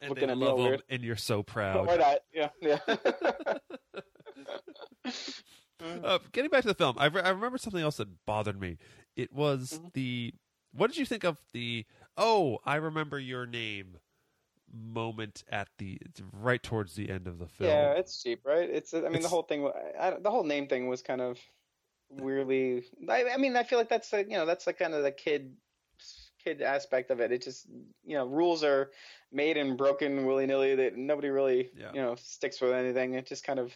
[0.09, 1.85] Looking they love them, and you're so proud.
[1.97, 2.19] not?
[2.33, 2.79] Yeah, yeah.
[6.03, 8.77] Uh, getting back to the film, I, re- I remember something else that bothered me.
[9.15, 9.93] It was Mhm.
[9.93, 10.33] the
[10.73, 11.85] what did you think of the
[12.15, 13.97] oh I remember your name
[14.71, 15.97] moment at the
[16.31, 17.69] right towards the end of the film.
[17.71, 18.69] Yeah, it's cheap, right?
[18.69, 18.93] It's.
[18.93, 19.69] I mean, It's- the whole thing.
[19.99, 21.39] I, the whole name thing was kind of
[22.11, 22.83] weirdly.
[23.09, 25.11] I, I mean, I feel like that's like you know that's like kind of the
[25.11, 25.53] kid
[26.43, 27.31] kid aspect of it.
[27.31, 27.67] It just
[28.05, 28.91] you know rules are
[29.31, 30.75] made and broken willy nilly.
[30.75, 31.91] That nobody really Yeah.
[31.93, 33.13] you know sticks with anything.
[33.13, 33.75] It just kind of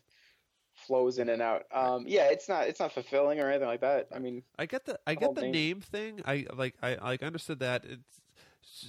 [0.88, 1.64] flows in and out.
[1.74, 4.08] Um, yeah, it's not it's not fulfilling or anything like that.
[4.14, 5.52] I mean, I get the I get the name.
[5.52, 6.22] name thing.
[6.26, 7.86] I like I like understood that.
[7.86, 8.22] It's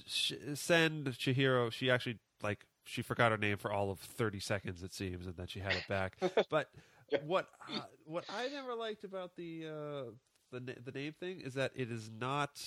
[0.06, 1.70] sh- send Chihiro.
[1.70, 5.36] She actually like she forgot her name for all of thirty seconds it seems, and
[5.36, 6.16] then she had it back.
[6.50, 6.68] but.
[7.24, 10.10] What uh, what I never liked about the uh,
[10.52, 12.60] the the name thing is that it is not.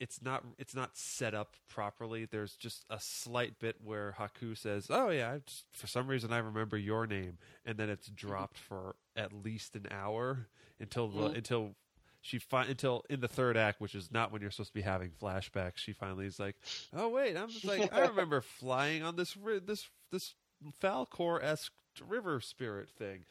[0.00, 2.24] it's not it's not set up properly.
[2.24, 6.32] There's just a slight bit where Haku says, "Oh yeah, I just, for some reason
[6.32, 10.48] I remember your name," and then it's dropped for at least an hour
[10.80, 11.36] until the Mhm.
[11.36, 11.74] until
[12.22, 14.80] she fi- until in the third act, which is not when you're supposed to be
[14.82, 15.76] having flashbacks.
[15.78, 16.56] She finally is like,
[16.94, 20.34] "Oh wait, I'm just like I remember flying on this this this
[20.82, 23.24] Falkor esque river spirit thing."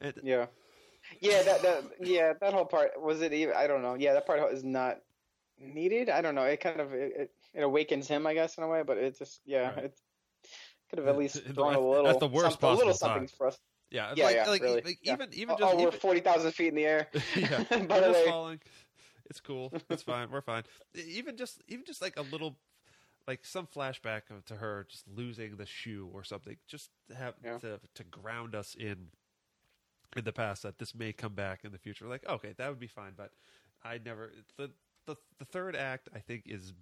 [0.00, 0.46] And Yeah.
[1.20, 3.94] Yeah, that, that yeah, that whole part was it even I don't know.
[3.94, 5.00] Yeah, that part is not
[5.58, 6.08] needed.
[6.08, 6.44] I don't know.
[6.44, 9.18] It kind of it, it, it awakens him, I guess, in a way, but it
[9.18, 9.84] just yeah, Right.
[9.84, 10.00] it
[10.88, 13.48] could have at least thrown a little that's the worst something, a little something for
[13.48, 13.58] us.
[13.90, 14.80] yeah, Yeah, like, yeah, like, really.
[14.82, 15.12] like Yeah.
[15.14, 17.08] even even oh, just oh, we're forty thousand feet in the air.
[17.36, 18.60] yeah, By the just way, falling.
[19.30, 19.72] It's cool.
[19.88, 20.30] It's fine.
[20.30, 20.64] We're fine.
[20.94, 22.56] Even just even just like a little
[23.26, 26.56] like some flashback of, to her just losing the shoe or something.
[26.66, 27.58] Just to have Yeah.
[27.58, 29.08] to to ground us in
[30.16, 32.06] in the past that this may come back in the future.
[32.06, 33.12] Like okay, that would be fine.
[33.16, 33.30] But
[33.82, 34.70] I never the
[35.06, 36.08] the the third act.
[36.14, 36.72] I think is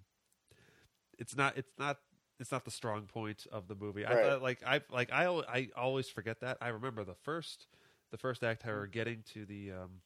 [1.17, 1.99] it's not it's not
[2.39, 4.05] it's not the strong point of the movie.
[4.05, 6.57] I thought like I like I I always forget that.
[6.61, 7.67] I remember the first
[8.11, 10.01] the first act her getting to the um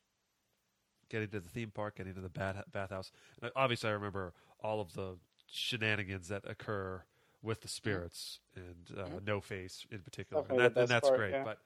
[1.10, 3.12] getting to the theme park, getting to the bath bathhouse.
[3.42, 5.18] And obviously I remember all of the
[5.50, 7.04] shenanigans that occur
[7.42, 10.44] with the spirits and uh, No Face in particular.
[10.50, 11.32] And, that, and that's part, great.
[11.32, 11.44] yeah.
[11.44, 11.60] But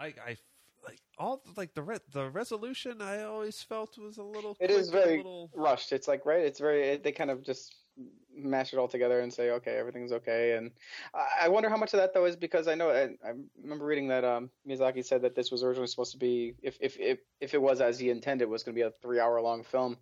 [0.00, 0.36] I I
[0.86, 4.70] like all like the re- the resolution I always felt was a little It quick
[4.70, 5.92] is very little rushed.
[5.92, 6.44] It's like right.
[6.44, 6.82] It's very.
[6.90, 7.74] It, they kind of just
[8.36, 10.52] mash it all together and say, okay, everything's okay.
[10.52, 10.70] And
[11.14, 13.86] I, I wonder how much of that though is because I know I, I remember
[13.86, 17.18] reading that um, Miyazaki said that this was originally supposed to be, if if if,
[17.40, 19.96] if it was as he intended, was going to be a three-hour long film.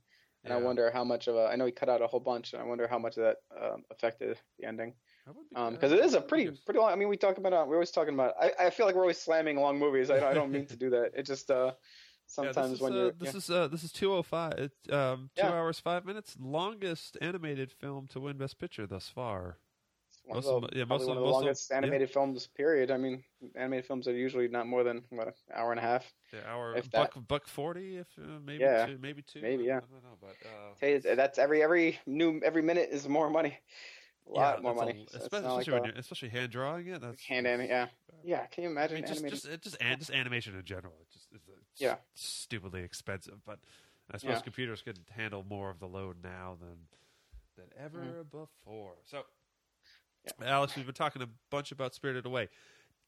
[0.45, 1.47] And I wonder how much of a.
[1.47, 3.37] I know he cut out a whole bunch, and I wonder how much of that
[3.61, 4.93] um, affected the ending.
[5.27, 6.93] That would be Um, because it is a pretty pretty long.
[6.93, 8.35] I mean, we talk about uh, we're always talking about.
[8.41, 10.11] I, I feel like we're always slamming long movies.
[10.11, 11.13] I, I don't mean to do that.
[11.15, 11.73] It just uh,
[12.27, 13.39] sometimes this is, when uh, you're this yeah.
[13.39, 14.55] is uh, this is two oh five.
[14.59, 16.37] It's um, two hours five minutes.
[16.39, 19.59] Longest animated film to win Best Picture thus far.
[20.29, 21.77] Most of the, yeah, probably most one of- the of- longest yeah.
[21.77, 22.47] animated films.
[22.47, 22.91] Period.
[22.91, 23.23] I mean,
[23.57, 26.11] animated films are usually not more than what an hour and a half.
[26.33, 28.87] The hour If buck buck forty, if uh, maybe Yeah.
[28.87, 29.77] two, maybe two, Maybe, yeah.
[29.79, 33.59] I don't know, but uh, Hey, that's every every new every minute is more money.
[34.27, 35.07] A lot yeah, more a- money.
[35.11, 37.01] So especially like when a you're, especially hand drawing it.
[37.03, 37.89] That's hand anim- Yeah,
[38.25, 38.47] yeah.
[38.47, 40.95] Can you imagine I mean, just just it just just animation in general.
[41.03, 41.43] It just is
[41.77, 41.97] Yeah.
[42.15, 43.45] stupidly expensive.
[43.45, 43.59] But
[44.11, 44.43] I suppose Yeah.
[44.43, 46.89] computers can handle more of the load now than
[47.57, 48.97] than ever before.
[49.05, 49.29] So, Mm-hmm.
[50.25, 50.47] Yeah.
[50.47, 52.49] Alex, we've been talking a bunch about Spirited Away.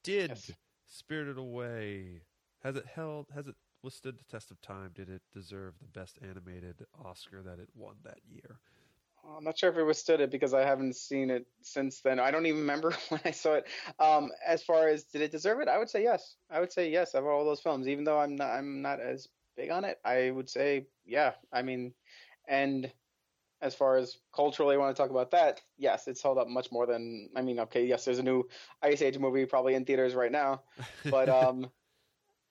[0.02, 0.50] Did Yes.
[0.86, 2.22] Spirited Away
[2.62, 3.26] has it held?
[3.34, 4.90] Has it withstood the test of time?
[4.94, 8.58] Did it deserve the best animated Oscar that it won that year?
[9.36, 12.20] I'm not sure if it withstood it because I haven't seen it since then.
[12.20, 13.66] I don't even remember when I saw it.
[13.98, 16.36] Um, as far as did it deserve it, I would say yes.
[16.50, 17.88] I would say yes of all those films.
[17.88, 19.98] Even though I'm not, I'm not as big on it.
[20.04, 21.32] I would say yeah.
[21.52, 21.92] I mean,
[22.46, 22.90] and
[23.62, 25.60] as far as culturally, I want to talk about that.
[25.78, 27.30] Yes, it's held up much more than.
[27.34, 28.48] I mean, okay, yes, there's a new
[28.82, 30.62] Ice Age movie probably in theaters right now,
[31.10, 31.70] but um.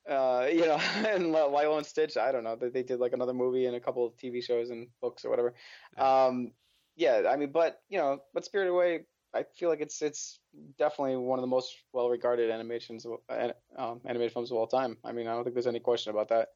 [0.08, 0.76] Uh, you know,
[1.08, 2.16] and Li- Lilo and Stitch.
[2.16, 2.56] I don't know.
[2.56, 5.32] They, they did like another movie and a couple of TV shows and books or
[5.32, 5.56] whatever.
[5.98, 6.52] Um,
[6.96, 10.40] yeah, I mean, but you know, but Spirited Away, I feel like it's it's
[10.78, 14.98] definitely one of the most well-regarded animations, of, uh, um, animated films of all time.
[15.04, 16.50] I mean, I don't think there's any question about that.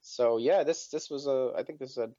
[0.00, 2.10] So yeah, this this was a, I think this is a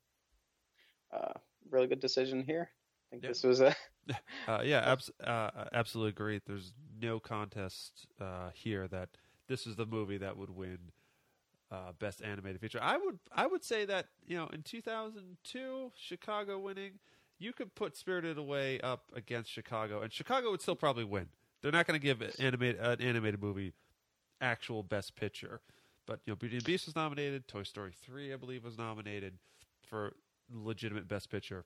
[1.12, 1.32] uh,
[1.70, 2.70] really good decision here.
[2.70, 3.28] I think Yeah.
[3.30, 3.74] this was a
[4.48, 6.40] Uh, yeah, abs- uh, absolutely agree.
[6.46, 9.10] There's no contest uh, here that
[9.48, 10.78] this is the movie that would win
[11.70, 12.78] uh, best animated feature.
[12.80, 16.92] I would I would say that you know in 2002 Chicago winning,
[17.38, 21.28] you could put Spirited Away up against Chicago, and Chicago would still probably win.
[21.62, 23.72] They're not going to give an animated an animated movie
[24.40, 25.60] actual best picture,
[26.06, 27.48] but you know Beauty and the Beast was nominated.
[27.48, 29.34] Toy Story 3, I believe, was nominated
[29.82, 30.14] for
[30.52, 31.64] legitimate best picture.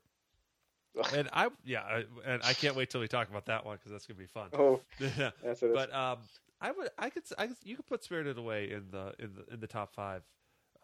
[1.14, 3.92] And I, yeah, I, and I can't wait till we talk about that one because
[3.92, 4.48] that's gonna be fun.
[4.54, 4.80] oh
[5.44, 6.18] yes but um,
[6.60, 9.60] I would, I could, I you could put Spirited Away in the in the in
[9.60, 10.22] the top five,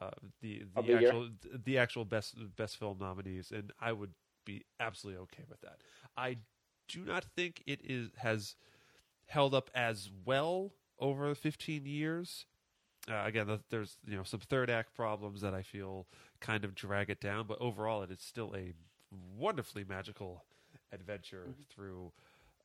[0.00, 1.08] uh, the the year?
[1.08, 1.28] actual
[1.64, 4.12] the actual best best film nominees, and I would
[4.44, 5.78] be absolutely okay with that.
[6.16, 6.38] I
[6.88, 8.54] do not think it is has
[9.26, 12.46] held up as well over 15 years.
[13.10, 16.06] Uh, again, th- there's you know some third act problems that I feel
[16.40, 18.72] kind of drag it down, but overall, it is still a
[19.38, 20.44] wonderfully magical
[20.92, 21.44] adventure
[21.74, 22.12] through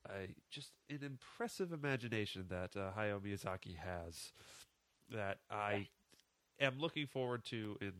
[0.08, 4.32] a just an impressive imagination that uh, Hayao Miyazaki has
[5.10, 5.88] that I
[6.60, 7.92] am looking forward to in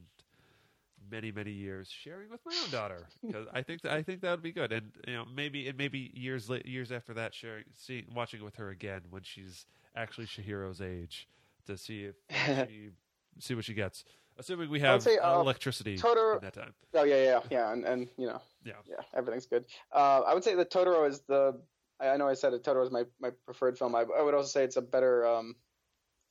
[1.11, 4.31] many many years sharing with my own daughter because I think that, I think that
[4.31, 4.73] would be good.
[4.73, 8.57] And you know maybe and maybe years years after that sharing seeing watching it with
[8.57, 11.29] her again when she's actually Chihiro's age
[11.67, 12.17] to see if
[12.69, 12.91] she
[13.39, 14.05] see what she gets
[14.39, 16.73] Assuming we have say, uh, electricity Totoro- that time.
[16.95, 18.75] Oh yeah, yeah, yeah, and and you know, Yeah.
[18.89, 19.67] yeah, everything's good.
[19.93, 21.61] Uh, I would say that Totoro is the.
[22.01, 22.53] I know I said.
[22.55, 23.95] Totoro is my, my preferred film.
[23.95, 25.55] I, I would also say it's a better um,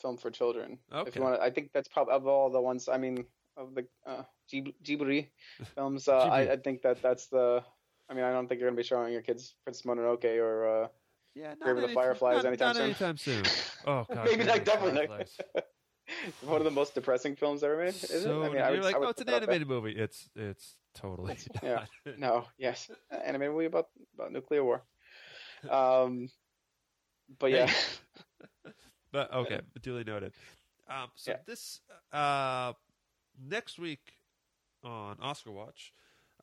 [0.01, 0.79] film for children.
[0.91, 2.89] If you want, I think that's probably of all the ones.
[2.89, 3.23] I mean,
[3.55, 5.29] of the uh, Ghib- Ghibli
[5.75, 6.07] films.
[6.07, 6.31] Uh, Ghibli.
[6.31, 7.63] I, I think that that's the.
[8.09, 10.89] I mean, I don't think you're gonna be showing your kids Prince Mononoke or.
[11.35, 12.85] Yeah, Grave of the Fireflies not, anytime not soon.
[12.85, 13.43] anytime soon.
[13.87, 15.63] Oh god, Maybe Grave not, definitely not.
[16.43, 17.95] One of the most depressing films ever made.
[17.95, 18.45] Is so it?
[18.45, 19.55] I mean, you're I would, like, I would oh, it's an put it out there.
[19.55, 19.91] animated movie.
[19.93, 21.85] It's it's totally yeah.
[22.05, 22.17] not.
[22.19, 24.83] No, yes, animated movie about about nuclear war.
[25.69, 26.27] Um,
[27.39, 27.71] but yeah,
[29.11, 30.33] But okay, duly noted.
[30.89, 31.37] Um, so Yeah.
[31.45, 32.73] this uh,
[33.41, 34.13] next week
[34.83, 35.93] on Oscar Watch,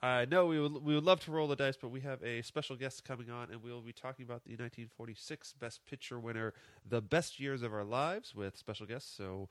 [0.02, 2.42] I know we would we would love to roll the dice, but we have a
[2.42, 6.54] special guest coming on, and we will be talking about the 1946 Best Picture winner,
[6.88, 9.12] "The Best Years of Our Lives," with special guests.
[9.12, 9.48] So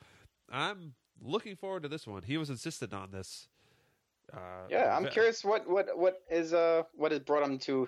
[0.49, 2.23] I'm looking forward to this one.
[2.23, 3.49] He was insistent on this.
[4.33, 4.95] Uh, yeah.
[4.95, 7.87] I'm curious what what what is uh what has brought him to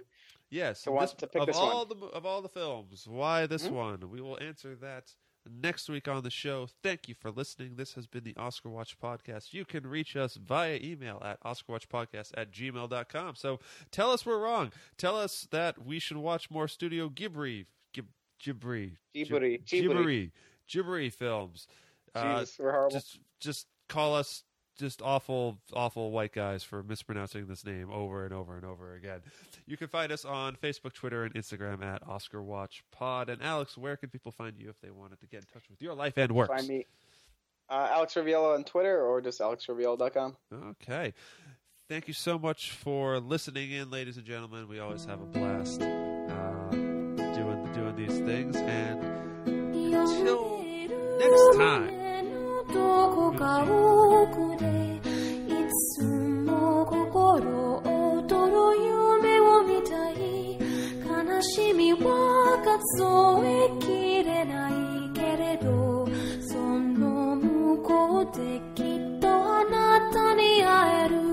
[0.49, 1.99] Yes, to want this- to pick of this all one.
[1.99, 3.71] the of all the films, why this Mhm.
[3.71, 4.09] one?
[4.09, 5.13] We will answer that
[5.49, 6.67] next week on the show.
[6.83, 7.75] Thank you for listening.
[7.75, 9.53] This has been the Oscar Watch Podcast.
[9.53, 13.35] You can reach us via email at oscarwatchpodcast at gmail.com.
[13.35, 13.59] So
[13.91, 14.71] tell us we're wrong.
[14.97, 18.07] Tell us that we should watch more Studio Ghibli, Gib,
[18.43, 19.65] Ghibli, Ghibli.
[19.65, 20.31] Ghibli,
[20.69, 21.67] Ghibli films.
[22.15, 22.91] Uh, Jesus, we're horrible.
[22.91, 24.43] just just call us
[24.78, 29.20] just awful awful white guys for mispronouncing this name over and over and over again.
[29.66, 33.28] You can find us on Facebook, Twitter, and Instagram at Oscar Watch Pod.
[33.28, 35.80] And Alex, where can people find you if they wanted to get in touch with
[35.80, 36.54] your life and works?
[36.54, 36.86] Find me,
[37.68, 40.36] uh, Alex Riviello on Twitter or just alexriviello.com.
[40.70, 41.14] Okay.
[41.88, 44.68] Thank you so much for listening in, ladies and gentlemen.
[44.68, 48.56] We always have a blast uh, doing doing these things.
[48.56, 49.04] And
[49.46, 50.62] until
[51.18, 52.04] next time.
[52.72, 54.57] どこか奥でい
[55.69, 58.53] つも心躍る
[58.83, 60.57] 夢を見たい
[61.05, 63.03] 悲しみは数
[63.45, 64.73] えきれない
[65.13, 66.07] けれど
[66.41, 71.28] その向こうできっとあなたに会える。